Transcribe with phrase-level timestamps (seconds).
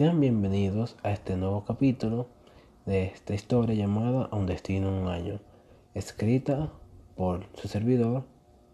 [0.00, 2.26] Sean bienvenidos a este nuevo capítulo
[2.86, 5.40] de esta historia llamada A un destino en un año,
[5.92, 6.70] escrita
[7.16, 8.24] por su servidor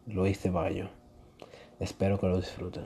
[0.06, 0.88] Luis Ceballo.
[1.80, 2.84] Espero que lo disfruten.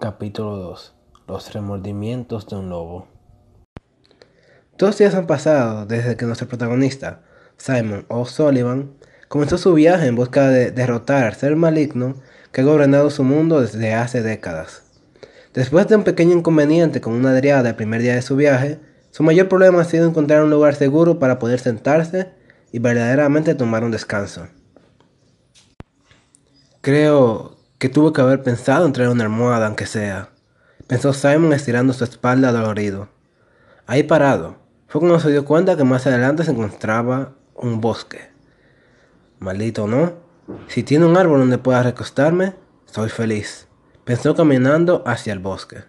[0.00, 0.94] Capítulo 2.
[1.28, 3.19] Los remordimientos de un lobo.
[4.80, 7.20] Dos días han pasado desde que nuestro protagonista,
[7.58, 8.94] Simon O'Sullivan,
[9.28, 12.14] comenzó su viaje en busca de derrotar al ser maligno
[12.50, 14.84] que ha gobernado su mundo desde hace décadas.
[15.52, 18.80] Después de un pequeño inconveniente con una driada el primer día de su viaje,
[19.10, 22.30] su mayor problema ha sido encontrar un lugar seguro para poder sentarse
[22.72, 24.48] y verdaderamente tomar un descanso.
[26.80, 30.30] Creo que tuve que haber pensado en traer una almohada, aunque sea,
[30.86, 33.10] pensó Simon estirando su espalda dolorido.
[33.86, 34.59] Ahí parado,
[34.90, 38.28] fue cuando se dio cuenta que más adelante se encontraba un bosque.
[39.38, 40.14] Maldito no,
[40.66, 42.54] si tiene un árbol donde pueda recostarme,
[42.86, 43.68] soy feliz,
[44.04, 45.84] pensó caminando hacia el bosque.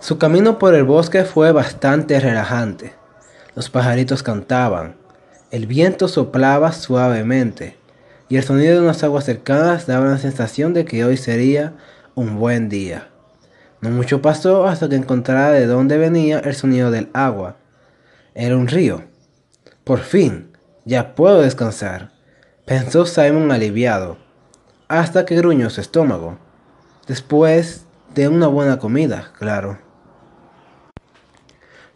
[0.00, 2.94] Su camino por el bosque fue bastante relajante.
[3.54, 4.96] Los pajaritos cantaban,
[5.52, 7.76] el viento soplaba suavemente
[8.28, 11.74] y el sonido de unas aguas cercanas daba la sensación de que hoy sería
[12.16, 13.10] un buen día.
[13.80, 17.56] No mucho pasó hasta que encontrara de dónde venía el sonido del agua.
[18.34, 19.04] Era un río.
[19.84, 22.10] Por fin, ya puedo descansar,
[22.64, 24.18] pensó Simon aliviado,
[24.88, 26.38] hasta que gruñó su estómago.
[27.06, 29.78] Después de una buena comida, claro.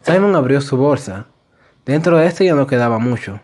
[0.01, 1.27] Simon abrió su bolsa.
[1.85, 3.41] Dentro de este ya no quedaba mucho.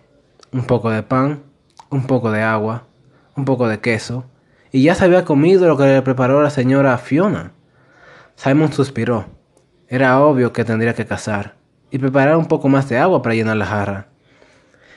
[0.51, 1.43] Un poco de pan,
[1.89, 2.87] un poco de agua,
[3.35, 4.25] un poco de queso,
[4.71, 7.53] y ya se había comido lo que le preparó la señora Fiona.
[8.41, 9.25] Simon suspiró.
[9.89, 11.55] Era obvio que tendría que cazar
[11.91, 14.07] y preparar un poco más de agua para llenar la jarra.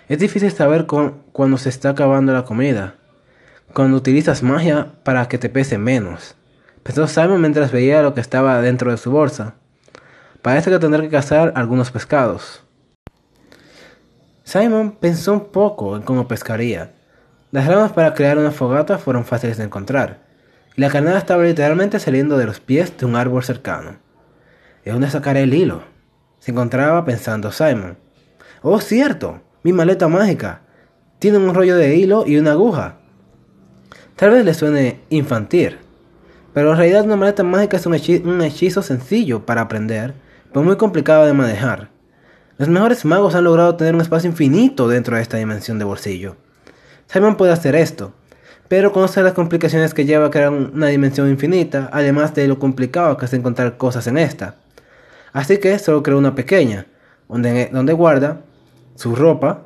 [0.09, 2.95] Es difícil saber cuando se está acabando la comida,
[3.75, 6.37] cuando utilizas magia para que te pese menos.
[6.85, 9.55] Pensó Simon mientras veía lo que estaba dentro de su bolsa.
[10.41, 12.63] Parece que tendrá que cazar algunos pescados.
[14.45, 16.93] Simon pensó un poco en cómo pescaría.
[17.51, 20.32] Las ramas para crear una fogata fueron fáciles de encontrar,
[20.75, 23.99] la carnada estaba literalmente saliendo de los pies de un árbol cercano.
[24.85, 25.83] ¿De dónde sacaré el hilo?
[26.39, 27.99] Se encontraba pensando Simon.
[28.63, 30.63] Oh, cierto, mi maleta mágica.
[31.19, 32.97] Tiene un rollo de hilo y una aguja.
[34.17, 35.79] Tal vez le suene infantil,
[36.55, 40.15] pero en realidad una maleta mágica es un hechizo, un hechizo sencillo para aprender,
[40.53, 41.91] pero muy complicado de manejar.
[42.57, 46.37] Los mejores magos han logrado tener un espacio infinito dentro de esta dimensión de bolsillo.
[47.07, 48.15] Simon puede hacer esto,
[48.73, 53.19] pero conoce las complicaciones que lleva a crear una dimensión infinita, además de lo complicado
[53.19, 54.55] que es encontrar cosas en esta.
[55.35, 56.87] Así que solo creó una pequeña,
[57.29, 58.41] donde, donde guarda
[58.95, 59.65] su ropa,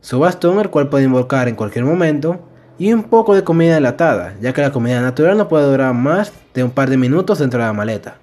[0.00, 2.40] su bastón, el cual puede invocar en cualquier momento,
[2.76, 6.32] y un poco de comida enlatada, ya que la comida natural no puede durar más
[6.52, 8.16] de un par de minutos dentro de la maleta.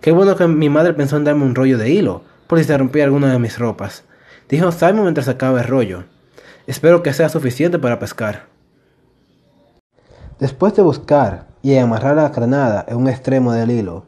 [0.00, 2.76] Qué bueno que mi madre pensó en darme un rollo de hilo, por si se
[2.76, 4.02] rompía alguna de mis ropas,
[4.48, 6.02] dijo Simon mientras sacaba el rollo.
[6.66, 8.50] Espero que sea suficiente para pescar.
[10.42, 14.02] Después de buscar y amarrar la granada en un extremo del hilo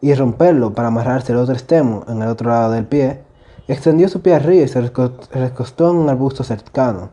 [0.00, 3.22] y romperlo para amarrarse el otro extremo en el otro lado del pie,
[3.68, 7.10] extendió su pie arriba y se recostó en un arbusto cercano.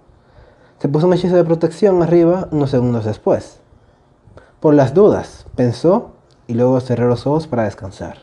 [0.79, 3.59] Se puso un hechizo de protección arriba unos segundos después.
[4.59, 6.13] Por las dudas, pensó
[6.47, 8.21] y luego cerró los ojos para descansar.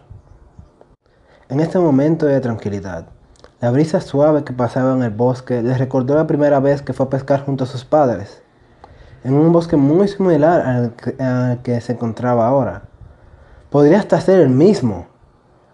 [1.49, 3.07] En este momento de tranquilidad,
[3.61, 7.07] la brisa suave que pasaba en el bosque le recordó la primera vez que fue
[7.07, 8.43] a pescar junto a sus padres,
[9.25, 12.83] en un bosque muy similar al que, se encontraba ahora.
[13.71, 15.07] Podría hasta ser el mismo.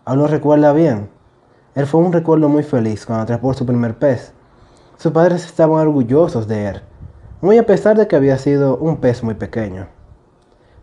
[0.04, 1.08] Aún lo recuerda bien.
[1.74, 4.32] Él fue un recuerdo muy feliz cuando atrapó su primer pez.
[4.96, 6.82] Sus padres estaban orgullosos de él,
[7.42, 9.88] muy a pesar de que había sido un pez muy pequeño.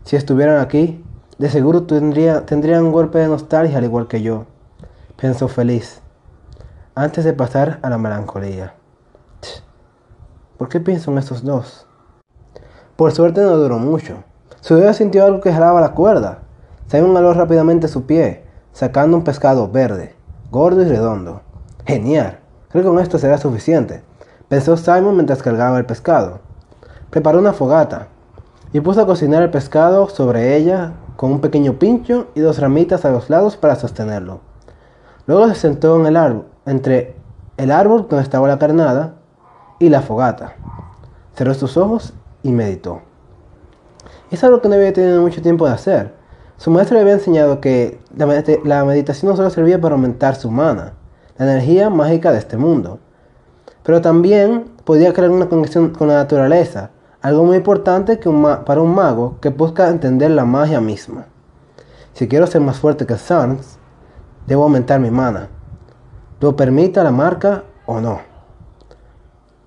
[0.04, 1.04] Si estuvieran aquí,
[1.38, 4.44] de seguro tendría, tendrían un golpe de nostalgia al igual que yo,
[5.16, 6.00] pensó feliz,
[6.94, 8.74] antes de pasar a la melancolía.
[10.58, 11.83] ¿Por qué pienso en estos dos?
[12.96, 14.22] Por suerte no duró mucho.
[14.60, 16.38] Su dedo sintió algo que jalaba la cuerda.
[16.86, 20.14] Simon aló rápidamente su pie, sacando un pescado verde,
[20.50, 21.40] gordo y redondo.
[21.86, 22.38] Genial.
[22.68, 24.02] Creo que con esto será suficiente,
[24.48, 26.40] pensó Simon mientras cargaba el pescado.
[27.10, 28.08] Preparó una fogata
[28.72, 33.04] y puso a cocinar el pescado sobre ella con un pequeño pincho y dos ramitas
[33.04, 34.40] a los lados para sostenerlo.
[35.26, 37.16] Luego se sentó en el árbol, entre
[37.56, 39.14] el árbol donde estaba la carnada
[39.78, 40.54] y la fogata.
[41.34, 42.14] Cerró sus ojos
[42.44, 43.02] y meditó.
[44.30, 46.14] Es algo que no había tenido mucho tiempo de hacer,
[46.56, 50.92] Su maestro le había enseñado que la meditación no solo servía para aumentar su mana,
[51.36, 53.00] la energía mágica de este mundo,
[53.82, 56.90] pero también podía crear una conexión con la naturaleza,
[57.22, 58.20] algo muy importante
[58.64, 61.26] para un mago que busca entender la magia misma.
[62.12, 63.78] Si quiero ser más fuerte que Sans,
[64.46, 65.48] debo aumentar mi mana.
[66.40, 68.33] Lo permita la marca o no.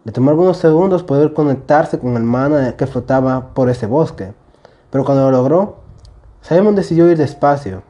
[0.07, 4.31] Le tomó algunos segundos poder conectarse con el mana que flotaba por ese bosque,
[4.89, 5.79] pero cuando lo logró,
[6.39, 7.83] Simon decidió ir despacio,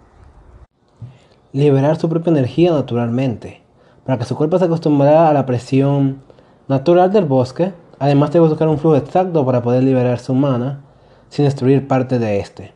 [1.54, 3.62] liberar su propia energía naturalmente,
[4.04, 6.24] para que su cuerpo se acostumbrara a la presión
[6.68, 10.82] natural del bosque, además de buscar un flujo exacto para poder liberar su mana
[11.30, 12.74] sin destruir parte de este.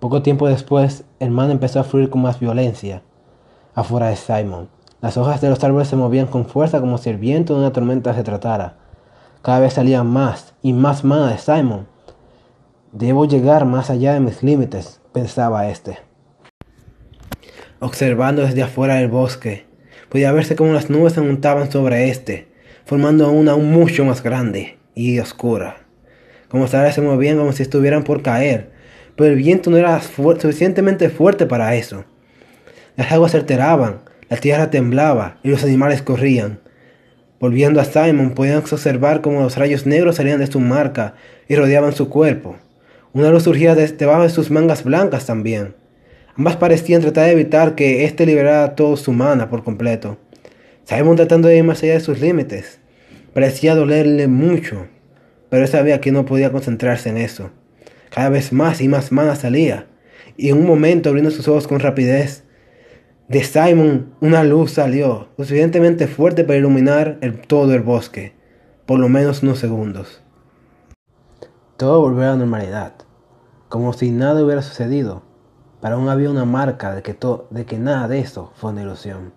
[0.00, 3.00] Poco tiempo después, el mana empezó a fluir con más violencia
[3.74, 4.68] afuera de Simon.
[5.02, 7.72] Las hojas de los árboles se movían con fuerza como si el viento de una
[7.72, 8.76] tormenta se tratara.
[9.42, 11.86] Cada vez salía más y más mana de Simon,
[12.92, 15.98] Debo llegar más allá de mis límites, pensaba este.
[17.78, 19.64] Observando desde afuera del bosque,
[20.08, 22.48] podía verse como las nubes se montaban sobre este,
[22.84, 25.76] formando una aún mucho más grande y oscura.
[26.48, 28.72] Como se movían como si estuvieran por caer,
[29.14, 32.04] pero el viento no era suficientemente fuerte para eso.
[32.96, 34.00] Las aguas se alteraban,
[34.30, 36.60] la tierra temblaba y los animales corrían.
[37.40, 41.14] Volviendo a Simon, podían observar cómo los rayos negros salían de su marca
[41.48, 42.56] y rodeaban su cuerpo.
[43.12, 45.74] Una luz surgía debajo de sus mangas blancas también.
[46.36, 50.16] Ambas parecían tratar de evitar que éste liberara todo su mana por completo.
[50.84, 52.78] Simon tratando de ir más allá de sus límites.
[53.34, 54.86] Parecía dolerle mucho,
[55.48, 57.50] pero él sabía que no podía concentrarse en eso.
[58.10, 59.86] Cada vez más y más mana salía,
[60.36, 62.44] y en un momento abriendo sus ojos con rapidez,
[63.30, 68.34] de Simon una luz salió, lo suficientemente fuerte para iluminar todo el bosque,
[68.86, 70.20] por lo menos unos segundos.
[71.76, 72.92] Todo volvió a la normalidad,
[73.68, 75.22] como si nada hubiera sucedido,
[75.80, 77.16] pero aún había una marca de que,
[77.50, 79.32] de que nada de eso fue una ilusión.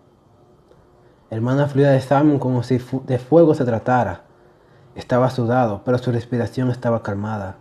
[1.29, 4.23] El mana fluía de Simon como si de fuego se tratara.
[4.95, 7.57] Estaba sudado, pero su respiración estaba calmada.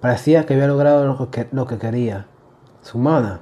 [0.00, 2.28] Parecía que había logrado lo que, lo que quería.
[2.82, 3.40] Su mana,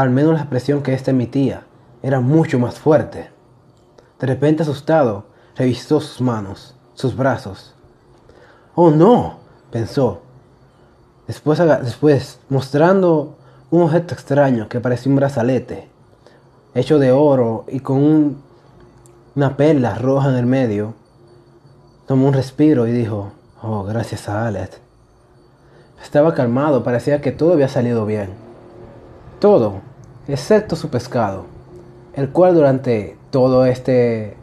[0.00, 1.64] al menos la expresión que éste emitía,
[2.02, 3.30] era mucho más fuerte.
[4.18, 5.26] De repente asustado,
[5.56, 7.74] revisó sus manos, sus brazos.
[8.74, 9.38] ¡Oh no!
[9.70, 10.22] pensó.
[11.26, 13.36] Después, después, mostrando
[13.70, 15.88] un objeto extraño que parecía un brazalete,
[16.74, 18.36] hecho de oro y con
[19.34, 20.94] una perla roja en el medio,
[22.06, 23.32] tomó un respiro y dijo,
[23.62, 24.80] oh, gracias a Alet.
[26.02, 28.43] Estaba calmado, parecía que todo había salido bien.
[29.44, 29.82] Todo,
[30.26, 31.44] excepto su pescado,
[32.14, 34.38] el cual durante todo este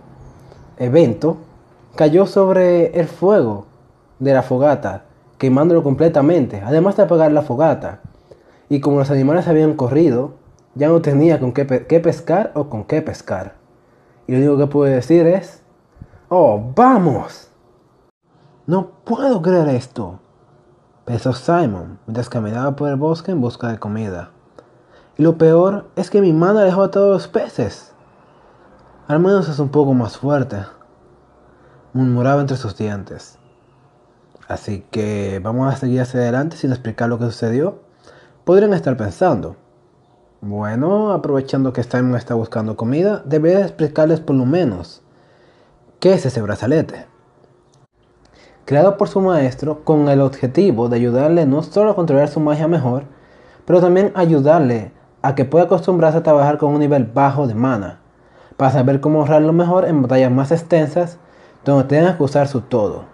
[0.78, 1.38] evento
[1.96, 3.66] cayó sobre el fuego
[4.20, 5.06] de la fogata
[5.40, 8.02] quemándolo completamente, además de apagar la fogata.
[8.70, 10.36] Y como los animales habían corrido,
[10.76, 13.56] ya no tenía con qué, pescar o con qué pescar.
[14.28, 15.64] Y lo único que pude decir es,
[16.30, 17.50] ¡Oh, vamos!
[18.68, 20.20] No puedo creer esto,
[21.06, 24.30] pensó Simon mientras caminaba por el bosque en busca de comida.
[25.18, 27.94] Y lo peor es que mi mano alejó a todos los peces.
[29.08, 30.58] Al menos es un poco más fuerte,
[31.94, 33.38] murmuraba entre sus dientes.
[34.48, 37.80] Así que vamos a seguir hacia adelante sin explicar lo que sucedió.
[38.44, 39.56] Podrían estar pensando,
[40.42, 45.04] bueno, aprovechando que Simon está buscando comida, debería explicarles por lo menos
[46.00, 47.06] qué es ese brazalete.
[48.66, 52.68] Creado por su maestro con el objetivo de ayudarle no solo a controlar su magia
[52.68, 53.04] mejor,
[53.66, 54.92] pero también ayudarle
[55.22, 58.00] a que pueda acostumbrarse a trabajar con un nivel bajo de mana,
[58.58, 61.18] para saber cómo ahorrarlo mejor en batallas más extensas
[61.66, 63.12] donde tengan que usar su todo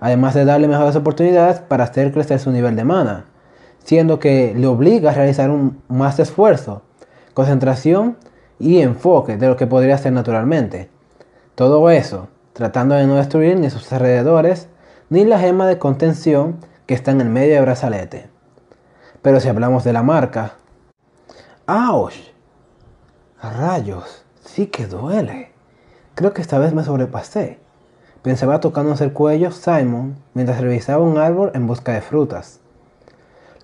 [0.00, 3.24] además de darle mejores oportunidades para hacer crecer su nivel de mana,
[3.84, 6.82] siendo que le obliga a realizar un más esfuerzo,
[7.34, 8.16] concentración
[8.58, 10.90] y enfoque de lo que podría hacer naturalmente.
[11.54, 14.68] Todo eso, tratando de no destruir ni sus alrededores,
[15.10, 18.28] ni la gema de contención que está en el medio del brazalete.
[19.22, 20.54] Pero si hablamos de la marca...
[21.70, 22.14] ¡Auch!
[23.42, 25.52] Rayos, sí que duele.
[26.14, 27.58] Creo que esta vez me sobrepasé.
[28.22, 32.60] Pensaba tocándose el cuello Simon mientras revisaba un árbol en busca de frutas.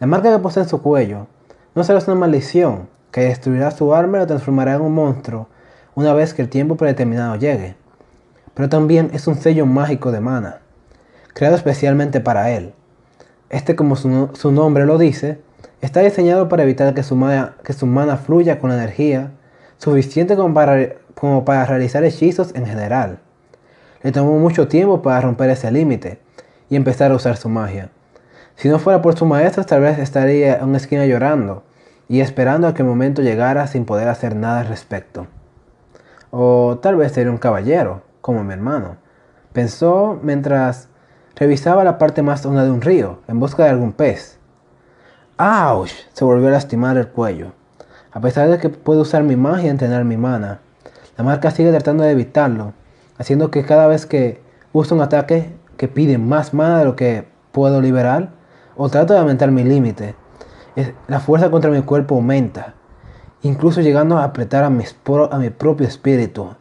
[0.00, 1.28] La marca que posee en su cuello
[1.74, 5.48] no será una maldición que destruirá su arma y lo transformará en un monstruo
[5.94, 7.74] una vez que el tiempo predeterminado llegue.
[8.52, 10.60] Pero también es un sello mágico de mana,
[11.32, 12.74] creado especialmente para él.
[13.48, 15.40] Este, como su, nombre lo dice,
[15.84, 19.32] está diseñado para evitar que su, mana, fluya con energía
[19.76, 23.18] suficiente como para realizar hechizos en general.
[24.02, 26.20] Le tomó mucho tiempo para romper ese límite
[26.68, 27.90] y empezar a usar su magia.
[28.56, 31.64] Si no fuera por su maestro, tal vez estaría en una esquina llorando
[32.08, 35.26] y esperando a que el momento llegara sin poder hacer nada al respecto.
[36.30, 38.96] O tal vez sería un caballero, como mi hermano.
[39.52, 40.88] Pensó mientras
[41.36, 44.38] revisaba la parte más honda de un río en busca de algún pez.
[45.36, 45.90] ¡Auch!
[46.12, 47.52] Se volvió a lastimar el cuello.
[48.12, 50.60] A pesar de que puedo usar mi magia y entrenar mi mana,
[51.18, 52.72] la marca sigue tratando de evitarlo,
[53.18, 54.40] haciendo que cada vez que
[54.72, 58.30] uso un ataque que pide más mana de lo que puedo liberar,
[58.76, 60.14] o trato de aumentar mi límite,
[61.08, 62.74] la fuerza contra mi cuerpo aumenta,
[63.42, 66.54] incluso llegando a apretar a, a mi propio espíritu.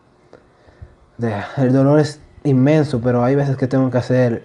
[1.58, 4.44] El dolor es inmenso, pero hay veces que tengo que hacer,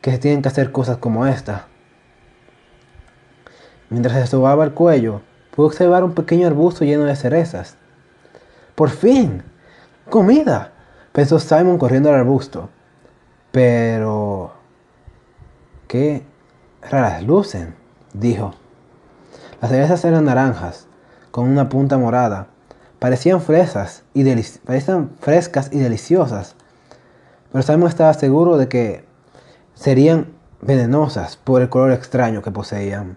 [0.00, 1.66] que tienen que hacer cosas como esta.
[3.90, 5.22] Mientras se sobaba el cuello,
[5.54, 7.76] pude observar un pequeño arbusto lleno de cerezas.
[8.74, 9.42] ¡Por fin!
[10.10, 10.72] ¡Comida!
[11.12, 12.68] pensó Simon corriendo al arbusto.
[13.50, 14.52] Pero...
[15.86, 16.22] ¿Qué
[16.82, 17.74] raras lucen?
[18.12, 18.54] dijo.
[19.60, 20.86] Las cerezas eran naranjas,
[21.30, 22.48] con una punta morada.
[22.98, 24.24] Parecían fresas y,
[24.64, 26.54] parecían frescas y deliciosas.
[27.50, 29.04] Pero Simon estaba seguro de que
[29.74, 33.16] serían venenosas por el color extraño que poseían.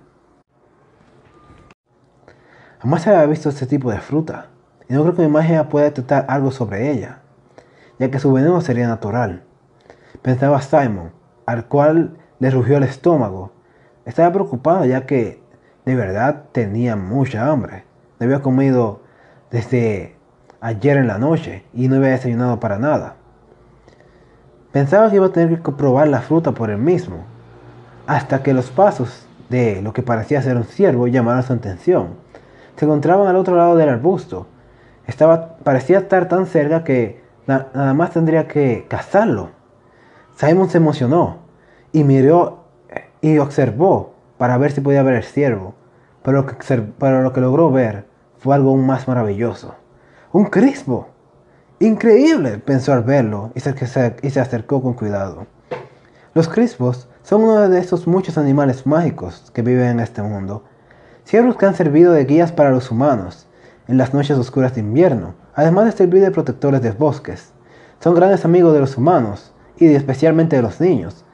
[2.81, 4.47] Jamás había visto este tipo de fruta,
[4.89, 7.19] y no creo que mi magia pueda detectar algo sobre ella,
[8.00, 9.43] ya que su veneno sería natural.
[10.23, 11.11] Pensaba Simon,
[11.45, 13.51] al cual le rugió el estómago.
[14.05, 15.43] Estaba preocupado ya que
[15.85, 17.83] de verdad tenía mucha hambre.
[18.19, 19.01] No había comido
[19.51, 20.15] desde
[20.59, 23.13] ayer en la noche y no había desayunado para nada.
[24.71, 27.25] Pensaba que iba a tener que probar la fruta por él mismo,
[28.07, 32.30] hasta que los pasos de lo que parecía ser un ciervo llamaron su atención
[32.81, 34.47] se encontraban al otro lado del arbusto.
[35.05, 39.51] Estaba, parecía estar tan cerca que nada más tendría que cazarlo.
[40.35, 41.41] Simon se emocionó
[41.91, 45.75] y miró eh, y observó para ver si podía ver el ciervo,
[46.23, 46.47] pero
[46.97, 48.07] pero lo que logró ver
[48.39, 49.75] fue algo aún más maravilloso.
[50.31, 51.09] ¡Un crispo!
[51.77, 52.57] ¡Increíble!
[52.57, 55.45] pensó al verlo y se acercó con cuidado.
[56.33, 60.63] Los crispos son uno de esos muchos animales mágicos que viven en este mundo
[61.25, 63.48] Ciervos que han servido de guías para los humanos
[63.88, 67.51] en las noches oscuras de invierno, además de servir de protectores de bosques.
[68.00, 71.25] Son grandes amigos de los humanos y especialmente de los niños,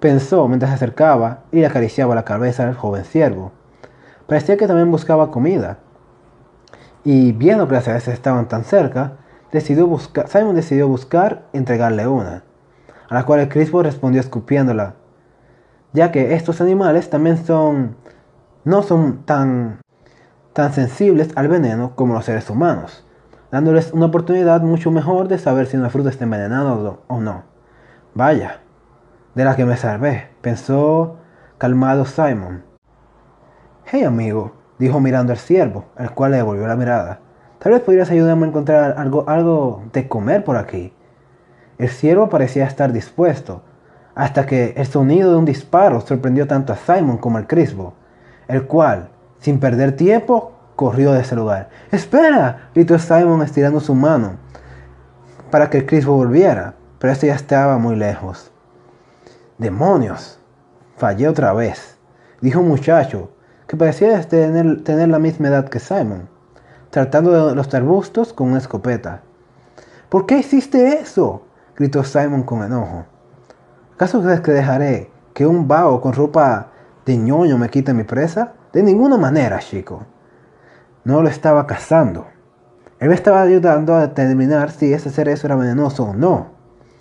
[0.00, 3.52] pensó mientras se acercaba y le acariciaba la cabeza al joven ciervo.
[4.26, 5.78] Parecía que también buscaba comida.
[7.04, 9.18] Y viendo que las aves estaban tan cerca,
[9.52, 12.42] decidió buscar, Simon decidió buscar entregarle una,
[13.08, 14.94] a la cual el crispo respondió escupiéndola,
[15.92, 17.96] ya que estos animales también son
[18.64, 19.80] no son tan,
[20.52, 23.04] tan sensibles al veneno como los seres humanos,
[23.50, 26.72] dándoles una oportunidad mucho mejor de saber si una fruta está envenenada
[27.06, 27.42] o no.
[28.14, 28.60] Vaya,
[29.34, 31.16] de la que me salvé, pensó
[31.58, 32.64] calmado Simon.
[33.86, 37.20] Hey amigo, dijo mirando al ciervo, al cual le devolvió la mirada.
[37.58, 40.92] Tal vez podrías ayudarme a encontrar algo, algo de comer por aquí.
[41.78, 43.62] El ciervo parecía estar dispuesto,
[44.14, 47.94] hasta que el sonido de un disparo sorprendió tanto a Simon como al crispo
[48.48, 49.08] el cual,
[49.38, 51.68] sin perder tiempo, corrió de ese lugar.
[51.90, 52.70] ¡Espera!
[52.74, 54.36] gritó Simon estirando su mano
[55.52, 58.50] para que el Cristo volviera, pero este ya estaba muy lejos.
[59.58, 60.38] ¡Demonios!
[60.96, 61.98] Fallé otra vez,
[62.40, 63.30] dijo un muchacho
[63.66, 66.28] que parecía tener, tener la misma edad que Simon,
[66.90, 69.22] tratando de los arbustos con una escopeta.
[70.08, 71.42] ¿Por qué hiciste eso?
[71.76, 73.04] gritó Simon con enojo.
[73.94, 76.71] ¿Acaso crees que dejaré que un vago con ropa
[77.06, 78.52] de ñoño me quita mi presa?
[78.72, 80.06] De ninguna manera, chico.
[81.04, 82.26] No lo estaba cazando.
[83.00, 86.52] Él me estaba ayudando a determinar si ese cerezo era venenoso o no.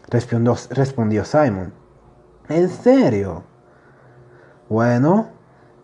[0.10, 1.74] Respondió, respondió Simon.
[2.50, 3.43] ¿En serio?
[4.67, 5.27] Bueno,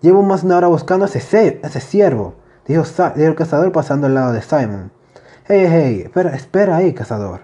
[0.01, 2.83] llevo más de una hora buscando a ese, ese ciervo, dijo,
[3.15, 4.91] el cazador pasando al lado de Simon.
[5.45, 7.41] Hey, hey, espera, espera ahí, cazador.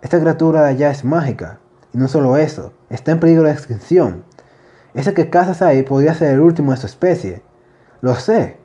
[0.00, 1.60] Esta criatura de allá es mágica.
[1.92, 4.24] Y no solo eso, está en peligro de extinción.
[4.94, 7.42] Ese que cazas ahí podría ser el último de su especie.
[8.00, 8.58] Lo sé,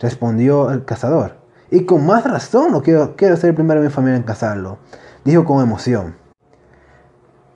[0.00, 1.36] respondió el cazador.
[1.70, 4.78] Y con más razón no quiero, quiero ser el primero de mi familia en cazarlo,
[5.24, 6.16] dijo con emoción.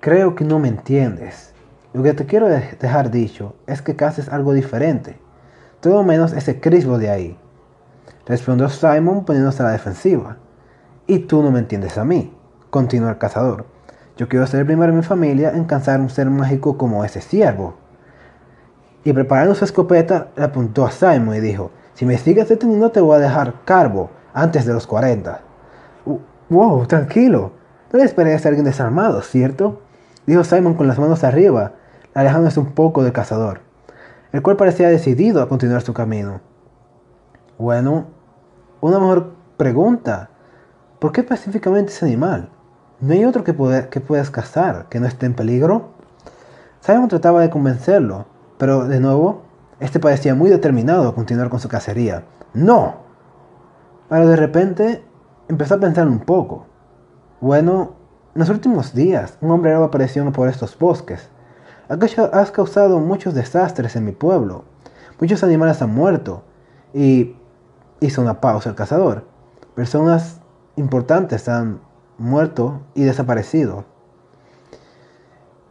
[0.00, 1.54] Creo que no me entiendes.
[1.94, 5.18] Lo que te quiero dejar dicho es que cases algo diferente.
[5.80, 7.38] Todo menos ese crispo de ahí.
[8.26, 10.38] Respondió Simon poniéndose a la defensiva.
[11.06, 12.34] Y tú no me entiendes a mí,
[12.70, 13.66] continuó el cazador.
[14.16, 17.20] Yo quiero ser el primero en mi familia en cazar un ser mágico como ese
[17.20, 17.74] ciervo.
[19.04, 23.00] Y preparando su escopeta, le apuntó a Simon y dijo, si me sigues deteniendo te
[23.00, 25.40] voy a dejar carbo antes de los 40.
[26.48, 27.52] wow, tranquilo.
[27.92, 29.80] No le esperé a ser alguien desarmado, ¿cierto?
[30.26, 31.72] Dijo Simon con las manos arriba,
[32.14, 33.60] alejándose un poco del cazador,
[34.32, 36.40] el cual parecía decidido a continuar su camino.
[37.58, 38.06] Bueno,
[38.80, 40.30] una mejor pregunta.
[40.98, 42.50] ¿Por qué específicamente ese animal?
[43.02, 43.52] ¿No hay otro que,
[43.90, 45.88] que puedas cazar que no esté en peligro?
[46.78, 48.26] Simon trataba de convencerlo,
[48.58, 49.42] pero de nuevo,
[49.80, 52.22] este parecía muy determinado a continuar con su cacería.
[52.54, 52.94] ¡No!
[54.08, 55.04] Pero de repente
[55.48, 56.66] empezó a pensar un poco.
[57.40, 57.96] Bueno,
[58.36, 61.28] en los últimos días, un hombre nuevo apareció por estos bosques.
[61.88, 64.62] Has causado muchos desastres en mi pueblo.
[65.20, 66.44] Muchos animales han muerto.
[66.94, 67.34] Y
[67.98, 69.26] hizo una pausa el cazador.
[69.74, 70.40] Personas
[70.76, 71.80] importantes han
[72.22, 73.84] muerto y desaparecido.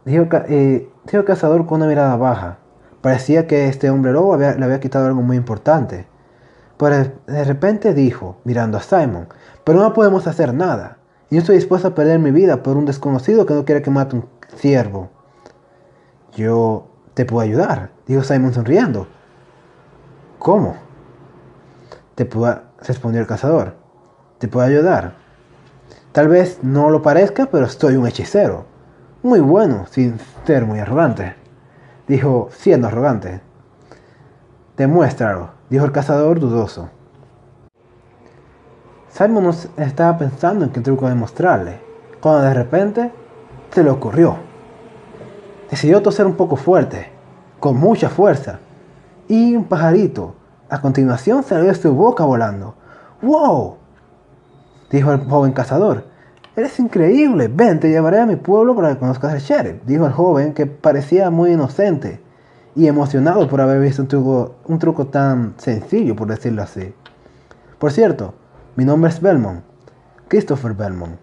[0.04, 2.58] Dijo, eh, el cazador con una mirada baja.
[3.00, 6.06] Parecía que este hombre lobo le había quitado algo muy importante.
[6.76, 9.28] Pero de repente dijo, mirando a Simon,
[9.64, 10.98] pero no podemos hacer nada.
[11.30, 13.90] Y yo estoy dispuesto a perder mi vida por un desconocido que no quiere que
[13.90, 15.10] mate un ciervo.
[16.36, 19.06] Yo te puedo ayudar, dijo Simon sonriendo.
[20.38, 20.76] ¿Cómo?
[22.14, 23.76] Te puedo, respondió el cazador.
[24.38, 25.21] Te puedo ayudar.
[26.12, 28.66] Tal vez no lo parezca, pero estoy un hechicero.
[29.22, 31.34] Muy bueno, sin ser muy arrogante.
[32.06, 33.40] Dijo, siendo arrogante.
[34.76, 36.90] Demuéstralo, dijo el cazador dudoso.
[39.08, 41.80] Simon estaba pensando en qué truco demostrarle,
[42.20, 43.12] cuando de repente
[43.70, 44.36] se le ocurrió.
[45.70, 47.10] Decidió toser un poco fuerte,
[47.58, 48.58] con mucha fuerza,
[49.28, 50.34] y un pajarito
[50.68, 52.74] a continuación salió de su boca volando.
[53.20, 53.81] ¡Wow!
[54.92, 56.04] Dijo el joven cazador.
[56.54, 57.48] Eres increíble.
[57.48, 60.66] Ven, te llevaré a mi pueblo para que conozcas al sheriff, dijo el joven que
[60.66, 62.20] parecía muy inocente
[62.76, 66.94] y emocionado por haber visto un truco, un truco tan sencillo, por decirlo así.
[67.78, 68.34] Por cierto,
[68.76, 69.64] mi nombre es Belmont,
[70.28, 71.18] Christopher Belmont.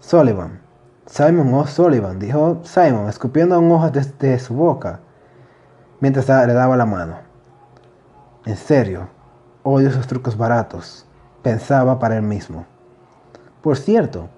[0.00, 0.60] Sullivan.
[1.06, 1.66] Simon O.
[1.66, 5.00] Sullivan, dijo Simon, escupiendo un hoja desde su boca,
[6.00, 7.16] mientras le daba la mano.
[8.44, 9.08] En serio,
[9.62, 11.07] odio esos trucos baratos,
[11.48, 12.66] pensaba para él mismo.
[13.62, 14.28] Por cierto,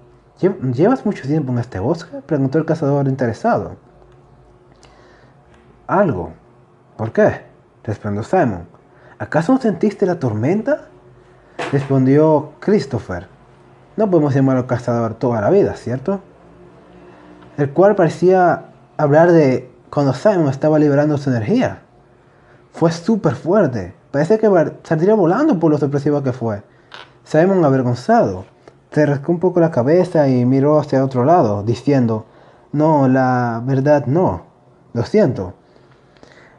[0.41, 2.23] ¿llevas mucho tiempo en este bosque?
[2.25, 3.77] preguntó el cazador interesado.
[5.89, 6.33] Algo.
[6.97, 7.43] ¿Por qué?
[7.83, 8.69] respondió Simon.
[9.19, 10.83] ¿Acaso no sentiste la tormenta?
[11.73, 13.27] Respondió Christopher.
[13.97, 16.21] No podemos llamarlo cazador toda la vida, ¿cierto?
[17.57, 21.83] El cual parecía hablar de cuando Simon estaba liberando su energía.
[22.71, 23.95] Fue súper fuerte.
[24.13, 24.49] Parece que
[24.85, 26.63] saldría volando por lo sorpresivo que fue.
[27.31, 28.45] Simon, avergonzado,
[28.91, 32.27] se rascó un poco la cabeza y miró hacia otro lado, diciendo,
[32.73, 34.47] no, la verdad no.
[34.95, 35.55] Lo siento.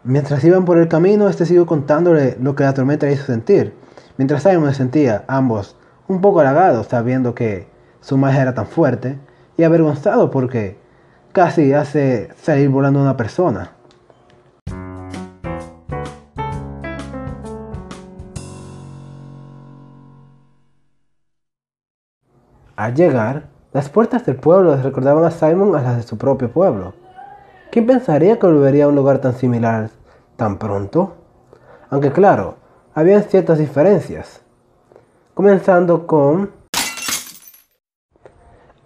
[0.06, 3.74] Mientras iban por el camino, este siguió contándole lo que la tormenta hizo sentir.
[4.16, 5.76] Mientras Simon se sentía, ambos,
[6.08, 7.68] un poco halagados sabiendo que
[8.00, 9.20] su magia era tan fuerte,
[9.58, 10.80] y avergonzado porque
[11.34, 13.74] casi hace salir volando una persona.
[22.82, 26.52] Al llegar, las puertas del pueblo les recordaban a Simon a las de su propio
[26.52, 26.96] pueblo.
[27.72, 29.92] ¿Quién pensaría que volvería a un lugar tan similar
[30.36, 31.14] tan pronto?
[31.92, 32.56] Aunque claro,
[32.96, 34.42] había ciertas diferencias.
[35.36, 36.50] Comenzando con...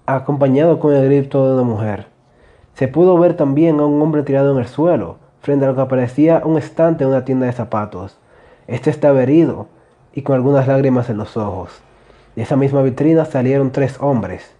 [0.05, 2.07] acompañado con el grito de una mujer.
[2.73, 5.85] Se pudo ver también a un hombre tirado en el suelo, frente a lo que
[5.85, 8.19] parecía un estante en una tienda de zapatos.
[8.67, 9.67] Este estaba herido
[10.11, 11.81] y con algunas lágrimas en los ojos.
[12.35, 14.55] De esa misma vitrina salieron tres hombres,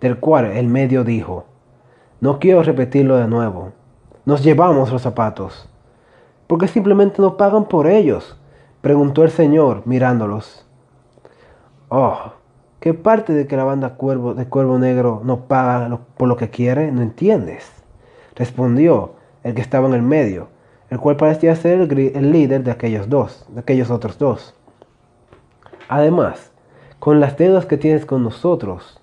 [0.00, 1.46] del cual el medio dijo,
[2.20, 3.72] no quiero repetirlo de nuevo.
[4.24, 5.68] Nos llevamos los zapatos.
[6.46, 8.38] ¿Por qué simplemente no pagan por ellos?
[8.80, 10.66] Preguntó el señor mirándolos.
[11.88, 12.32] Oh,
[12.80, 16.90] ¿qué parte de que la banda de Cuervo Negro no paga por lo que quiere?
[16.92, 17.70] ¿No entiendes?
[18.34, 20.48] Respondió el que estaba en el medio,
[20.90, 24.54] el cual parecía ser el líder de aquellos dos, de aquellos otros dos.
[25.88, 26.50] Además,
[26.98, 29.00] con las deudas que tienes con nosotros,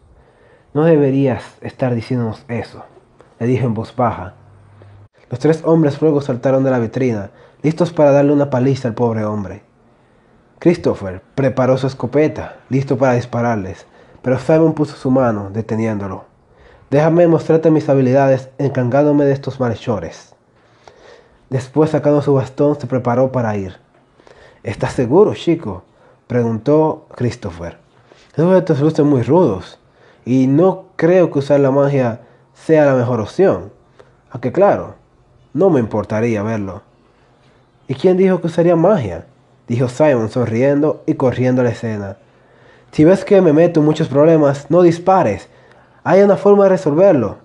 [0.74, 2.84] no deberías estar diciéndonos eso
[3.44, 4.36] le dijo en voz baja.
[5.30, 9.26] Los tres hombres luego saltaron de la vitrina, listos para darle una paliza al pobre
[9.26, 9.64] hombre.
[10.60, 13.86] Christopher preparó su escopeta, listo para dispararles,
[14.22, 16.24] pero Simon puso su mano, deteniéndolo.
[16.90, 20.36] Déjame mostrarte mis habilidades encargándome de estos malhechores.
[21.50, 23.76] Después, sacando su bastón, se preparó para ir.
[24.64, 25.84] ¿Estás seguro, chico?
[26.28, 27.83] preguntó Christopher.
[28.34, 29.78] Esos estos lucen muy rudos,
[30.26, 32.22] y no creo que usar la magia
[32.56, 33.72] sea la mejor opción.
[34.32, 34.96] Aunque claro,
[35.54, 36.82] no me importaría verlo.
[37.88, 39.28] ¿Y quién dijo que usaría magia?
[39.68, 42.18] Dijo Simon sonriendo y corriendo a la escena.
[42.92, 45.48] Si ves que me meto en muchos problemas, no dispares.
[46.04, 47.38] Hay una forma de resolverlo.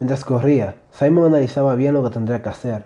[0.00, 2.84] Mientras corría, Simon analizaba bien lo que tendría que hacer.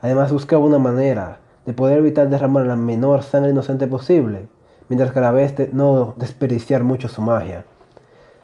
[0.00, 4.46] Además buscaba una manera de poder evitar derramar la menor sangre inocente posible,
[4.88, 7.64] mientras que a la vez no desperdiciar mucho su magia.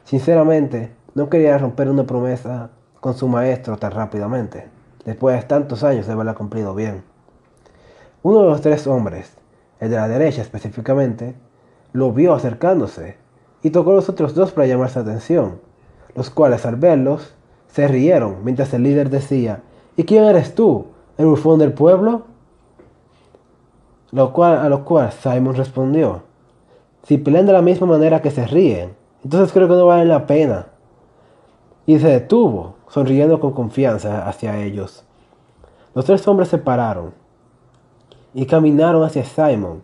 [0.03, 4.67] Sinceramente, no quería romper una promesa con su maestro tan rápidamente,
[5.05, 7.03] después de tantos años de haberla cumplido bien.
[8.21, 9.31] Uno de los tres hombres,
[9.79, 11.35] el de la derecha específicamente,
[11.93, 13.17] lo vio acercándose
[13.63, 15.59] y tocó a los otros dos para llamar su atención,
[16.15, 17.33] los cuales al verlos
[17.67, 19.61] se rieron mientras el líder decía,
[19.95, 20.87] ¿y quién eres tú?
[21.17, 22.23] ¿El bufón del pueblo?
[24.11, 26.23] Lo cual, a lo cual Simon respondió,
[27.07, 30.25] si pelean de la misma manera que se ríen, entonces creo que no vale la
[30.25, 30.67] pena.
[31.85, 35.03] Y se detuvo, sonriendo con confianza hacia ellos.
[35.93, 37.13] Los tres hombres se pararon
[38.33, 39.83] y caminaron hacia Simon,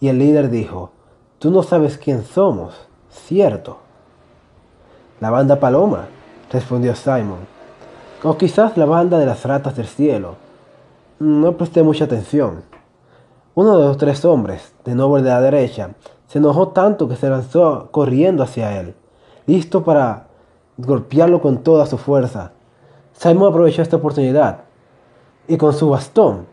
[0.00, 0.90] y el líder dijo,
[1.38, 2.74] Tú no sabes quién somos,
[3.10, 3.78] ¿cierto?
[5.20, 6.08] La banda Paloma,
[6.52, 7.38] respondió Simon.
[8.22, 10.34] O quizás la banda de las ratas del cielo.
[11.18, 12.64] No presté mucha atención.
[13.54, 15.90] Uno de los tres hombres, de nuevo el de la derecha,
[16.26, 18.94] se enojó tanto que se lanzó corriendo hacia él,
[19.46, 20.26] listo para
[20.76, 22.52] golpearlo con toda su fuerza.
[23.12, 24.64] Simon aprovechó esta oportunidad
[25.48, 26.46] y con su bastón,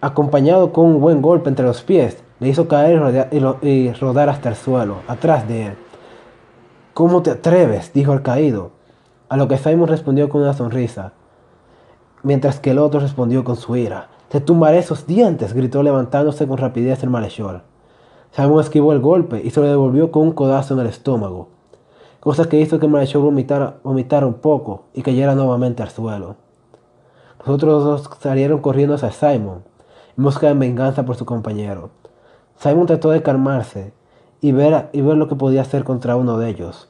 [0.00, 3.28] acompañado con un buen golpe entre los pies, le hizo caer
[3.62, 5.74] y rodar hasta el suelo, atrás de él.
[6.94, 7.92] ¿Cómo te atreves?
[7.92, 8.72] dijo el caído,
[9.28, 11.12] a lo que Simon respondió con una sonrisa,
[12.22, 14.08] mientras que el otro respondió con su ira.
[14.28, 17.62] Te tumbaré esos dientes, gritó levantándose con rapidez el malhechor.
[18.34, 21.48] Simon esquivó el golpe y se lo devolvió con un codazo en el estómago,
[22.18, 26.36] cosa que hizo que malhechor vomitara, vomitara un poco y cayera nuevamente al suelo.
[27.40, 29.64] Los otros dos salieron corriendo hacia Simon,
[30.16, 31.90] en busca de venganza por su compañero.
[32.56, 33.92] Simon trató de calmarse
[34.40, 36.88] y ver, y ver lo que podía hacer contra uno de ellos.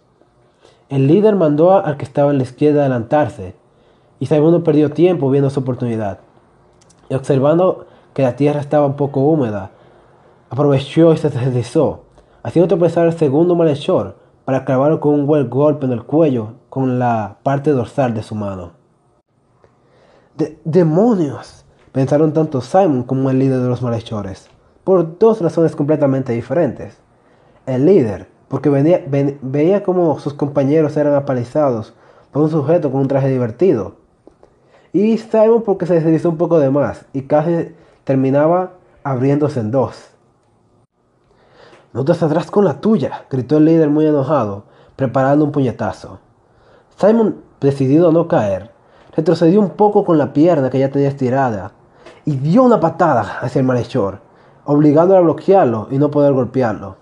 [0.91, 3.57] El líder mandó al que estaba en la izquierda adelantarse,
[4.21, 6.21] y Simon no perdió tiempo viendo su oportunidad.
[7.09, 9.73] Y observando que la tierra estaba un poco húmeda,
[10.53, 12.05] aprovechó y se deslizó,
[12.43, 16.99] haciendo tropezar al segundo malhechor para clavarlo con un buen golpe en el cuello con
[16.99, 18.73] la parte dorsal de su mano.
[20.63, 21.65] ¡Demonios!
[21.93, 24.51] pensaron tanto Simon como el líder de los malhechores,
[24.85, 26.99] por dos razones completamente diferentes.
[27.65, 28.69] El líder, porque
[29.41, 31.95] veía como sus compañeros eran apalizados
[32.31, 33.95] por un sujeto con un traje divertido.
[34.93, 40.12] Y Simon porque se deslizó un poco de más y casi terminaba abriéndose en dos.
[41.93, 44.65] No te saldrás con la tuya, gritó el líder muy enojado,
[44.97, 46.21] preparando un puñetazo.
[46.97, 48.71] Simon, decidido a no caer,
[49.15, 51.73] retrocedió un poco con la pierna que ya tenía estirada
[52.25, 54.21] y dio una patada hacia el malhechor,
[54.65, 56.97] obligándolo a bloquearlo y no poder golpearlo.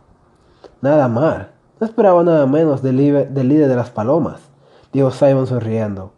[0.80, 1.46] Nada más,
[1.78, 4.40] no esperaba nada menos del, líder de las palomas,
[4.92, 6.12] dijo Simon sonriendo,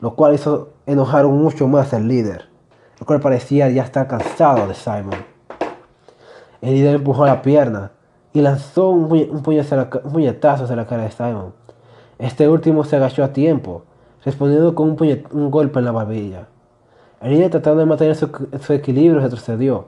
[0.00, 2.48] lo cual hizo enojar mucho más al líder,
[2.98, 5.14] el cual parecía ya estar cansado de Simon.
[6.62, 7.90] El líder empujó la pierna
[8.34, 9.08] y lanzó un,
[9.42, 11.54] puñetazo hacia la cara de Simon.
[12.18, 13.84] Este último se agachó a tiempo,
[14.24, 16.48] respondiendo con un, golpe en la barbilla.
[17.20, 18.28] El líder tratando de mantener su,
[18.60, 19.86] su equilibrio retrocedió,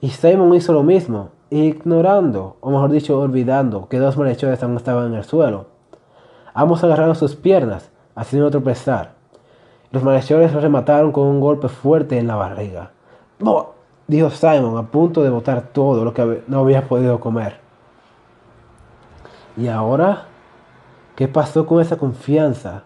[0.00, 5.08] y Simon hizo lo mismo, ignorando, o mejor dicho, olvidando que dos malhechores aún estaban
[5.08, 5.66] en el suelo.
[6.54, 9.14] Ambos agarraron sus piernas, haciendo tropezar.
[9.90, 12.92] Los malhechores lo remataron con un golpe fuerte en la barriga.
[13.40, 13.70] ¡No!
[14.06, 17.69] dijo Simon, a punto de botar todo lo que no había podido comer.
[19.60, 20.22] ¿Y ahora?
[21.16, 22.84] ¿Qué pasó con esa confianza?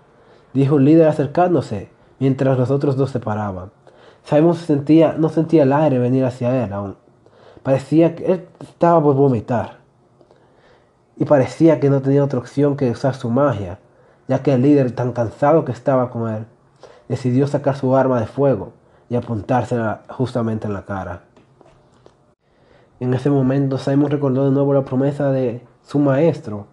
[0.54, 3.70] dijo el líder acercándose, mientras los otros dos se paraban.
[4.24, 6.96] Simon sentía, no sentía el aire venir hacia él aún.
[7.62, 9.78] Parecía que él estaba por vomitar.
[11.16, 13.78] Y parecía que no tenía otra opción que usar su magia,
[14.26, 16.44] ya que el líder, tan cansado que estaba con él,
[17.08, 18.72] decidió sacar su arma de fuego
[19.08, 21.22] y apuntársela justamente en la cara.
[22.98, 26.66] En ese momento Simon recordó de nuevo la promesa de su maestro,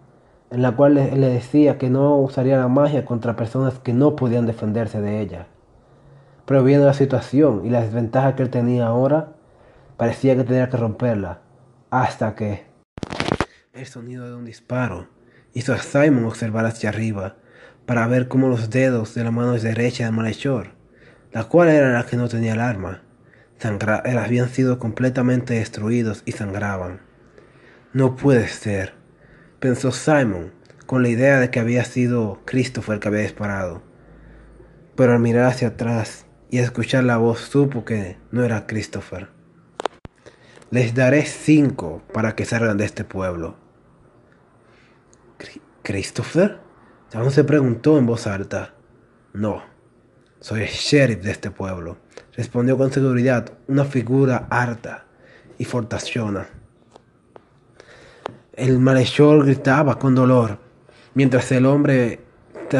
[0.50, 4.16] en la cual le, le decía que no usaría la magia contra personas que no
[4.16, 5.46] podían defenderse de ella.
[6.44, 9.34] Pero viendo la situación y la desventaja que él tenía ahora,
[10.02, 11.42] Parecía que tenía que romperla,
[11.90, 12.64] hasta que...
[13.72, 15.08] El sonido de un disparo
[15.54, 17.36] hizo a Simon observar hacia arriba
[17.86, 20.72] para ver cómo los dedos de la mano derecha del malhechor,
[21.30, 23.02] la cual era la que no tenía el arma,
[24.18, 27.02] habían sido completamente destruidos y sangraban.
[27.92, 28.94] No puede ser,
[29.62, 30.52] pensó Simon,
[30.86, 33.80] con la idea de que había sido Christopher el que había disparado.
[34.96, 39.28] Pero al mirar hacia atrás y escuchar la voz supo que no era Christopher.
[40.72, 43.56] Les daré cinco para que salgan de este pueblo.
[45.82, 46.58] ¿Christopher?
[47.14, 48.74] Aún se preguntó en voz alta.
[49.32, 49.62] No,
[50.40, 51.98] Soy el sheriff de este pueblo,
[52.32, 55.04] respondió con seguridad una figura harta
[55.56, 56.48] y fortaciona.
[58.54, 60.58] El malhechor gritaba con dolor,
[61.14, 62.20] mientras el hombre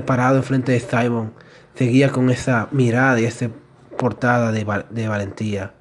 [0.00, 1.32] parado enfrente de Simon
[1.74, 3.50] seguía con esa mirada y esa
[3.98, 4.64] portada de,
[5.08, 5.74] valentía.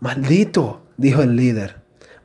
[0.00, 1.76] Maldito, dijo el líder.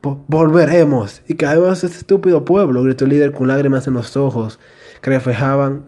[0.02, 4.60] Volveremos y caemos a este estúpido pueblo, gritó el líder con lágrimas en los ojos
[5.00, 5.86] que reflejaban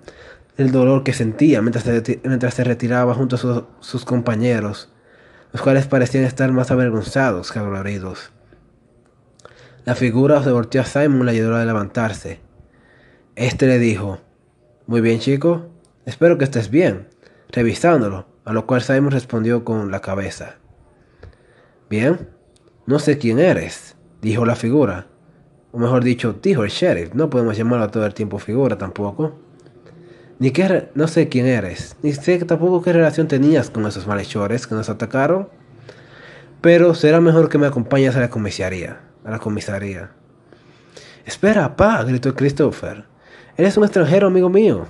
[0.57, 4.91] el dolor que sentía mientras se, mientras se retiraba junto a sus compañeros,
[5.53, 8.33] los cuales parecían estar más avergonzados que doloridos.
[9.87, 12.41] La figura se volteó a Simon y le ayudó a levantarse.
[13.37, 14.19] Este le dijo,
[14.89, 15.67] Muy bien, chico,
[16.07, 17.07] espero que estés bien,
[17.53, 20.57] revisándolo, a lo cual Simon respondió con la cabeza.
[21.89, 22.31] Bien,
[22.87, 25.07] no sé quién eres, dijo la figura.
[25.71, 27.15] O mejor dicho, dijo el sheriff.
[27.15, 29.39] No podemos llamarlo todo el tiempo figura tampoco.
[30.41, 34.67] Ni que no sé quién eres, ni sé tampoco qué relación tenías con esos malhechores
[34.67, 35.49] que nos atacaron.
[36.61, 40.13] Pero será mejor que me acompañes a la comisaría a la comisaría.
[41.27, 43.05] Espera, pa, gritó Christopher.
[43.57, 44.87] Eres un extranjero, amigo mío.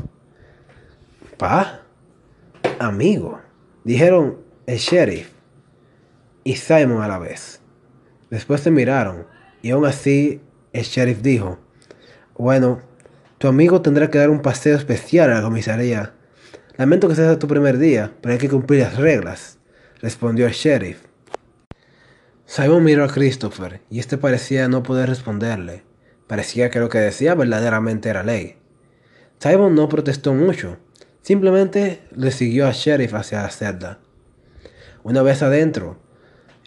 [1.39, 1.81] Pa,
[2.79, 3.41] amigo,
[3.83, 5.33] dijeron el sheriff
[6.45, 7.61] y Simon a la vez.
[8.31, 9.27] Después se miraron
[9.63, 11.59] y aún así el sheriff dijo,
[12.37, 12.83] bueno,
[13.39, 16.13] tu amigo tendrá que dar un paseo especial a la comisaría.
[16.77, 19.59] Lamento que sea tu primer día, pero hay que cumplir las reglas,
[20.03, 21.06] respondió el sheriff.
[22.49, 25.83] Simon miró a Christopher y este parecía no poder responderle.
[26.29, 28.57] Parecía que lo que decía verdaderamente era ley.
[29.39, 30.77] Simon no protestó mucho,
[31.23, 33.99] simplemente le siguió al sheriff hacia la celda.
[35.03, 35.99] Una vez adentro,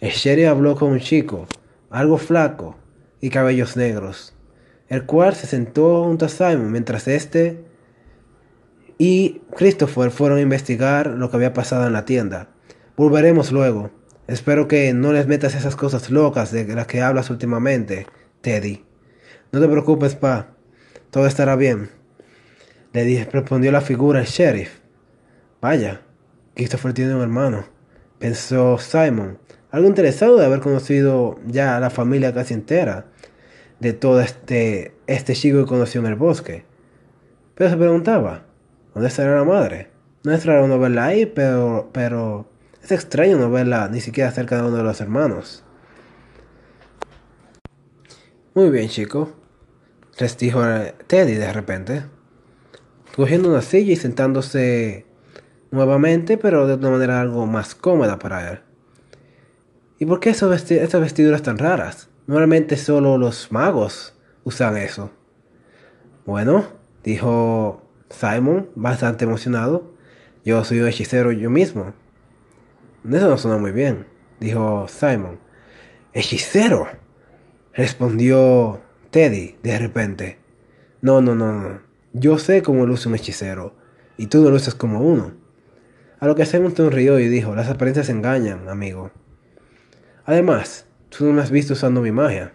[0.00, 1.46] el sheriff habló con un chico,
[1.88, 2.76] algo flaco
[3.22, 4.34] y cabellos negros,
[4.88, 7.64] el cual se sentó junto a Simon mientras este
[8.98, 12.50] y Christopher fueron a investigar lo que había pasado en la tienda.
[12.98, 13.90] Volveremos luego,
[14.30, 18.06] Espero que no les metas esas cosas locas de las que hablas últimamente,
[18.42, 18.84] Teddy.
[19.50, 20.54] No te preocupes, pa.
[21.10, 21.90] Todo estará bien.
[22.92, 24.78] Le respondió la figura el sheriff.
[25.60, 26.02] Vaya,
[26.54, 27.64] Christopher tiene un hermano,
[28.20, 29.38] pensó Simon,
[29.72, 33.06] algo interesado de haber conocido ya a la familia casi entera
[33.80, 36.64] de todo este, este chico que conoció en el bosque.
[37.56, 38.44] Pero se preguntaba,
[38.94, 39.90] ¿dónde estará la madre?
[40.22, 42.49] No es raro no verla ahí, pero, pero
[42.82, 45.64] es extraño no verla ni siquiera cerca de uno de los hermanos.
[48.54, 49.32] Muy bien, chico,
[50.18, 50.62] les dijo
[51.06, 52.02] Teddy de repente,
[53.14, 55.06] cogiendo una silla y sentándose
[55.70, 58.60] nuevamente, pero de una manera algo más cómoda para él.
[59.98, 62.08] ¿Y por qué esas vestiduras tan raras?
[62.26, 64.14] Normalmente solo los magos
[64.44, 65.10] usan eso.
[66.26, 66.64] Bueno,
[67.04, 69.94] dijo Simon, bastante emocionado.
[70.44, 71.92] Yo soy un hechicero yo mismo.
[73.08, 74.06] Eso no suena muy bien,
[74.40, 75.38] dijo Simon.
[76.12, 76.88] ¡Hechicero!
[77.72, 80.38] respondió Teddy de repente.
[81.00, 81.80] No, no, no, no.
[82.12, 83.74] Yo sé cómo luce un hechicero,
[84.16, 85.32] y tú no luces como uno.
[86.18, 89.10] A lo que Simon sonrió y dijo, las apariencias engañan, amigo.
[90.26, 92.52] Además, tú no me has visto usando mi magia.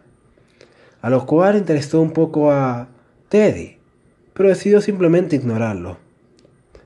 [1.01, 2.89] A lo cual interesó un poco a
[3.29, 3.79] Teddy,
[4.33, 5.97] pero decidió simplemente ignorarlo,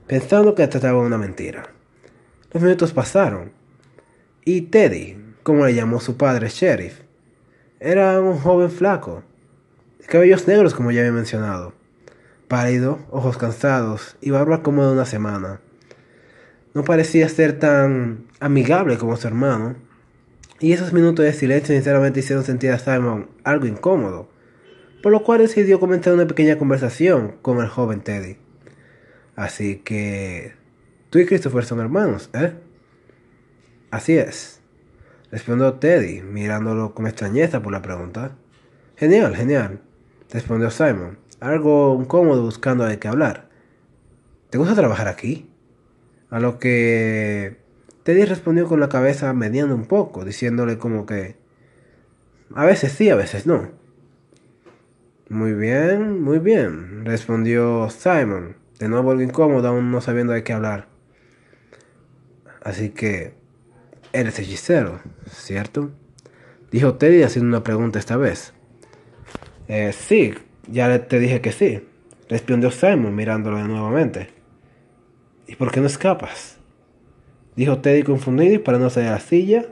[0.06, 1.74] pensando que trataba de una mentira.
[2.52, 3.52] Los minutos pasaron,
[4.44, 6.98] y Teddy, como le llamó su padre sheriff,
[7.78, 9.22] era un joven flaco,
[10.00, 11.74] de cabellos negros como ya había mencionado,
[12.48, 15.60] pálido, ojos cansados y barba como de una semana.
[16.74, 19.76] No parecía ser tan amigable como su hermano,
[20.58, 24.28] y esos minutos de silencio sinceramente hicieron sentir a Simon algo incómodo,
[25.04, 28.38] por lo cual decidió comenzar una pequeña conversación con el joven Teddy.
[29.36, 30.59] Así que
[31.10, 32.54] Tú y Christopher son hermanos, ¿eh?
[33.90, 34.60] Así es.
[35.32, 38.36] Respondió Teddy, mirándolo con extrañeza por la pregunta.
[38.96, 39.80] Genial, genial.
[40.30, 43.48] Respondió Simon, algo incómodo buscando de qué hablar.
[44.50, 45.50] ¿Te gusta trabajar aquí?
[46.30, 47.56] A lo que
[48.04, 51.36] Teddy respondió con la cabeza mediando un poco, diciéndole como que...
[52.54, 53.70] A veces sí, a veces no.
[55.28, 60.52] Muy bien, muy bien, respondió Simon, de nuevo algo incómodo, aún no sabiendo de qué
[60.52, 60.89] hablar.
[62.62, 63.32] Así que
[64.12, 65.90] eres hechicero, ¿cierto?
[66.70, 68.52] Dijo Teddy haciendo una pregunta esta vez.
[69.68, 70.34] Eh, sí,
[70.68, 71.86] ya te dije que sí.
[72.28, 74.28] Respondió Simon mirándolo nuevamente.
[75.46, 76.58] ¿Y por qué no escapas?
[77.56, 79.66] Dijo Teddy confundido y parándose de la silla,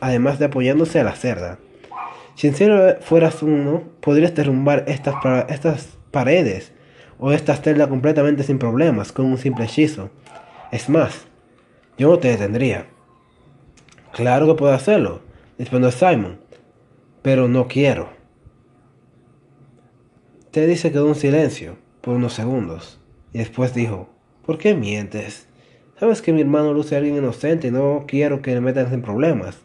[0.00, 1.58] además de apoyándose a la cerda.
[2.36, 5.14] Si en serio fueras uno, podrías derrumbar estas,
[5.48, 6.72] estas paredes
[7.18, 10.10] o esta celda completamente sin problemas con un simple hechizo
[10.70, 11.26] Es más,
[11.98, 12.86] yo no te detendría.
[14.12, 15.20] Claro que puedo hacerlo,
[15.58, 16.38] respondió Simon,
[17.22, 18.08] pero no quiero.
[20.50, 22.98] Teddy se quedó en silencio por unos segundos
[23.32, 24.08] y después dijo,
[24.44, 25.48] ¿por qué mientes?
[25.98, 29.02] Sabes que mi hermano luce a alguien inocente y no quiero que le metan en
[29.02, 29.58] problemas.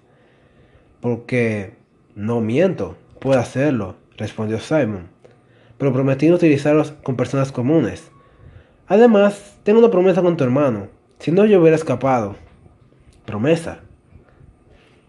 [0.99, 1.75] Porque
[2.15, 5.07] no miento, puedo hacerlo, respondió Simon,
[5.77, 8.11] pero prometí no utilizarlos con personas comunes.
[8.87, 10.87] Además, tengo una promesa con tu hermano,
[11.21, 12.35] si no yo hubiera escapado.
[13.25, 13.81] Promesa.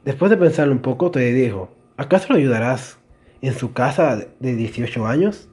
[0.05, 2.99] Después de pensarlo un poco, te dijo, ¿acaso lo ayudarás
[3.41, 5.49] en su casa de 18 años?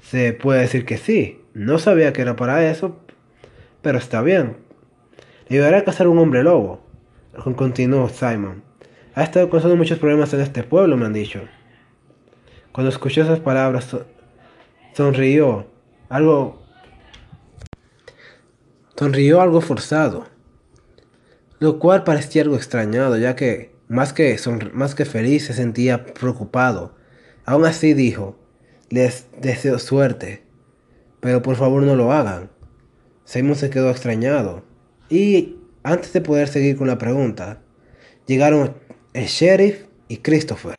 [0.00, 2.98] Se puede decir que sí, no sabía que era para eso,
[3.82, 4.56] pero está bien.
[5.48, 6.80] Le ayudaré a cazar un hombre lobo,
[7.54, 8.62] continuó Simon.
[9.14, 11.42] Ha estado causando muchos problemas en este pueblo, me han dicho.
[12.72, 13.94] Cuando escuchó esas palabras,
[14.94, 15.66] sonrió,
[16.08, 16.63] algo...
[18.96, 20.26] Sonrió algo forzado,
[21.58, 24.38] lo cual parecía algo extrañado, ya que más que,
[24.72, 26.94] más que feliz se sentía preocupado.
[27.44, 28.38] Aún así dijo,
[28.90, 30.44] les deseo suerte,
[31.18, 32.50] pero por favor no lo hagan.
[33.24, 34.62] Simon se quedó extrañado.
[35.10, 37.62] Y antes de poder seguir con la pregunta,
[38.26, 38.76] llegaron
[39.12, 40.76] el sheriff y Christopher.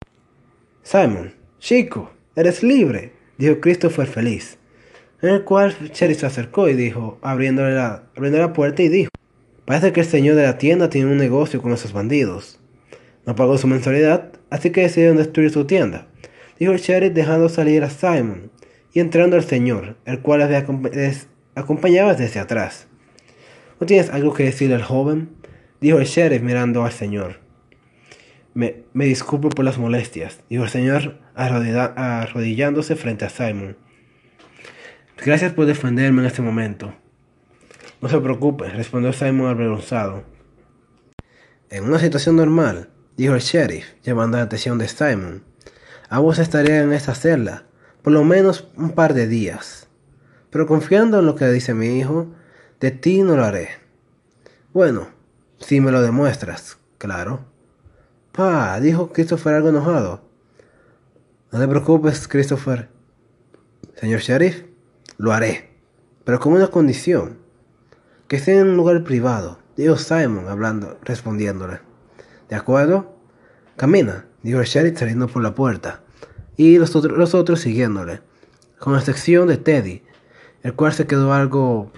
[0.83, 4.57] Simon, chico, eres libre, dijo Christopher feliz.
[5.25, 9.09] En el cual sheriff se acercó y dijo, abriéndole la, abriendo la puerta y dijo,
[9.65, 12.59] parece que el señor de la tienda tiene un negocio con esos bandidos.
[13.25, 16.05] No pagó su mensualidad, así que decidieron destruir su tienda,
[16.59, 18.51] dijo el sheriff dejando salir a Simon
[18.93, 20.47] y entrando al señor, el cual
[20.93, 22.85] les acompañaba desde atrás.
[23.79, 25.29] ¿No tienes algo que decirle al joven?
[25.81, 27.39] dijo el sheriff mirando al señor.
[28.53, 33.75] Me, disculpo por las molestias, dijo el señor arrodillándose frente a Simon.
[35.23, 36.93] Gracias por defenderme en este momento.
[38.01, 40.23] No se preocupe, respondió Simon avergonzado.
[41.69, 45.43] En una situación normal, dijo el sheriff, llamando la atención de Simon,
[46.09, 47.65] ambos estarían en esta celda
[48.05, 49.87] por lo menos un par de días.
[50.51, 52.27] Pero confiando en lo que dice mi hijo,
[52.79, 53.69] de ti no lo haré.
[54.73, 55.07] Bueno,
[55.57, 57.45] si me lo demuestras, claro.
[58.31, 60.21] Pa, dijo Christopher algo enojado.
[61.51, 62.89] No te preocupes, Christopher.
[63.95, 64.65] Señor sheriff,
[65.17, 65.69] lo haré,
[66.23, 67.39] pero con una condición.
[68.27, 71.79] Que esté en un lugar privado, dijo Simon hablando, respondiéndole.
[72.49, 73.15] ¿De acuerdo?
[73.75, 76.01] Camina, dijo el sheriff saliendo por la puerta,
[76.57, 78.21] y los, otros, los otros siguiéndole,
[78.79, 80.03] con excepción de Teddy,
[80.63, 81.91] el cual se quedó algo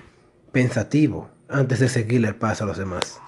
[0.51, 3.21] pensativo antes de seguirle el paso a los demás.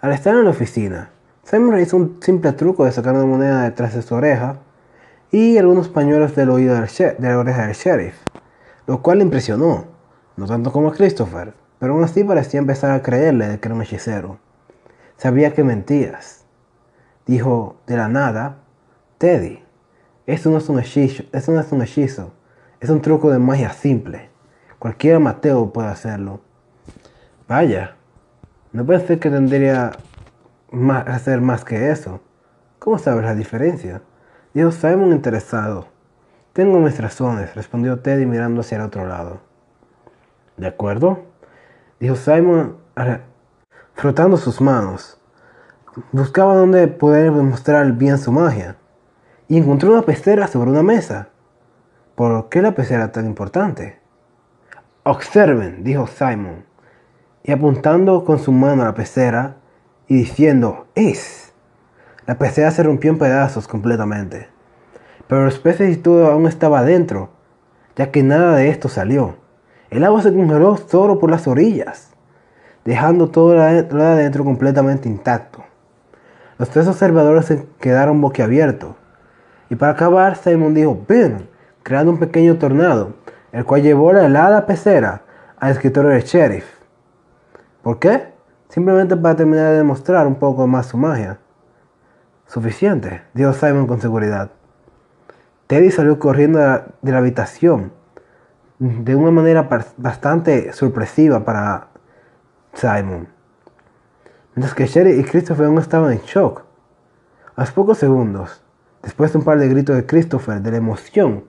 [0.00, 1.10] Al estar en la oficina,
[1.42, 4.60] Simon realizó un simple truco de sacar una moneda detrás de su oreja
[5.30, 8.14] y algunos pañuelos del oído de la oreja del sheriff,
[8.86, 9.86] lo cual le impresionó,
[10.36, 13.74] no tanto como a Christopher, pero aún así parecía empezar a creerle de que era
[13.74, 14.38] un hechicero.
[15.16, 16.44] Sabía que mentías.
[17.26, 18.58] Dijo de la nada,
[19.18, 19.62] Teddy,
[20.26, 22.32] esto no es un hechizo, esto no es un hechizo,
[22.80, 24.30] es un truco de magia simple.
[24.78, 26.40] Cualquier Mateo puede hacerlo.
[27.48, 27.96] Vaya,
[28.72, 29.92] no pensé que tendría
[31.06, 32.20] hacer más que eso.
[32.78, 34.02] ¿Cómo sabes la diferencia?
[34.52, 35.95] Dijo Simon interesado.
[36.56, 39.40] Tengo mis razones, respondió Teddy mirando hacia el otro lado.
[40.56, 41.18] ¿De acuerdo?
[42.00, 42.78] Dijo Simon
[43.92, 45.20] frotando sus manos.
[46.12, 48.76] Buscaba dónde poder demostrar bien su magia.
[49.48, 51.28] Y encontró una pecera sobre una mesa.
[52.14, 54.00] ¿Por qué la pecera tan importante?
[55.02, 56.64] Observen, dijo Simon,
[57.42, 59.56] y apuntando con su mano a la pecera,
[60.08, 61.52] y diciendo, es.
[62.26, 64.55] La pecera se rompió en pedazos completamente.
[65.28, 67.30] Pero los peces y todo aún estaba adentro,
[67.96, 69.36] ya que nada de esto salió.
[69.90, 72.14] El agua se congeló solo por las orillas,
[72.84, 75.64] dejando todo lo de adentro completamente intacto.
[76.58, 78.94] Los tres observadores se quedaron boquiabiertos.
[79.68, 81.48] Y para acabar, Simon dijo, ven,
[81.82, 83.14] creando un pequeño tornado,
[83.52, 85.22] el cual llevó la helada pecera
[85.58, 86.66] al escritorio del sheriff.
[87.82, 88.36] ¿Por qué?
[88.68, 91.38] simplemente para terminar de demostrar un poco más su magia.
[92.46, 94.50] Suficiente, dijo Simon con seguridad.
[95.66, 96.58] Teddy salió corriendo
[97.02, 97.92] de la, habitación
[98.78, 101.88] de una manera bastante sorpresiva para
[102.72, 103.28] Simon.
[104.54, 106.64] Mientras que Sherry y Christopher aún estaban en shock.
[107.56, 108.62] A los pocos segundos,
[109.02, 111.44] después de un par de gritos de Christopher de la emoción,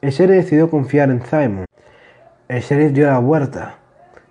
[0.00, 1.64] el decidió confiar en Simon.
[2.48, 3.76] El sheriff dio la vuelta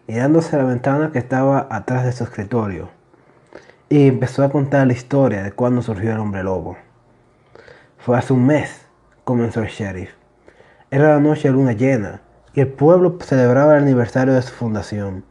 [0.07, 2.89] mirándose a la ventana que estaba atrás de su escritorio,
[3.89, 6.77] y empezó a contar la historia de cuando surgió el hombre lobo.
[8.05, 8.85] Fue hace un mes,
[9.23, 10.11] comenzó el sheriff.
[10.91, 12.21] Era la noche de luna llena,
[12.53, 15.25] y el pueblo celebraba el aniversario de su fundación.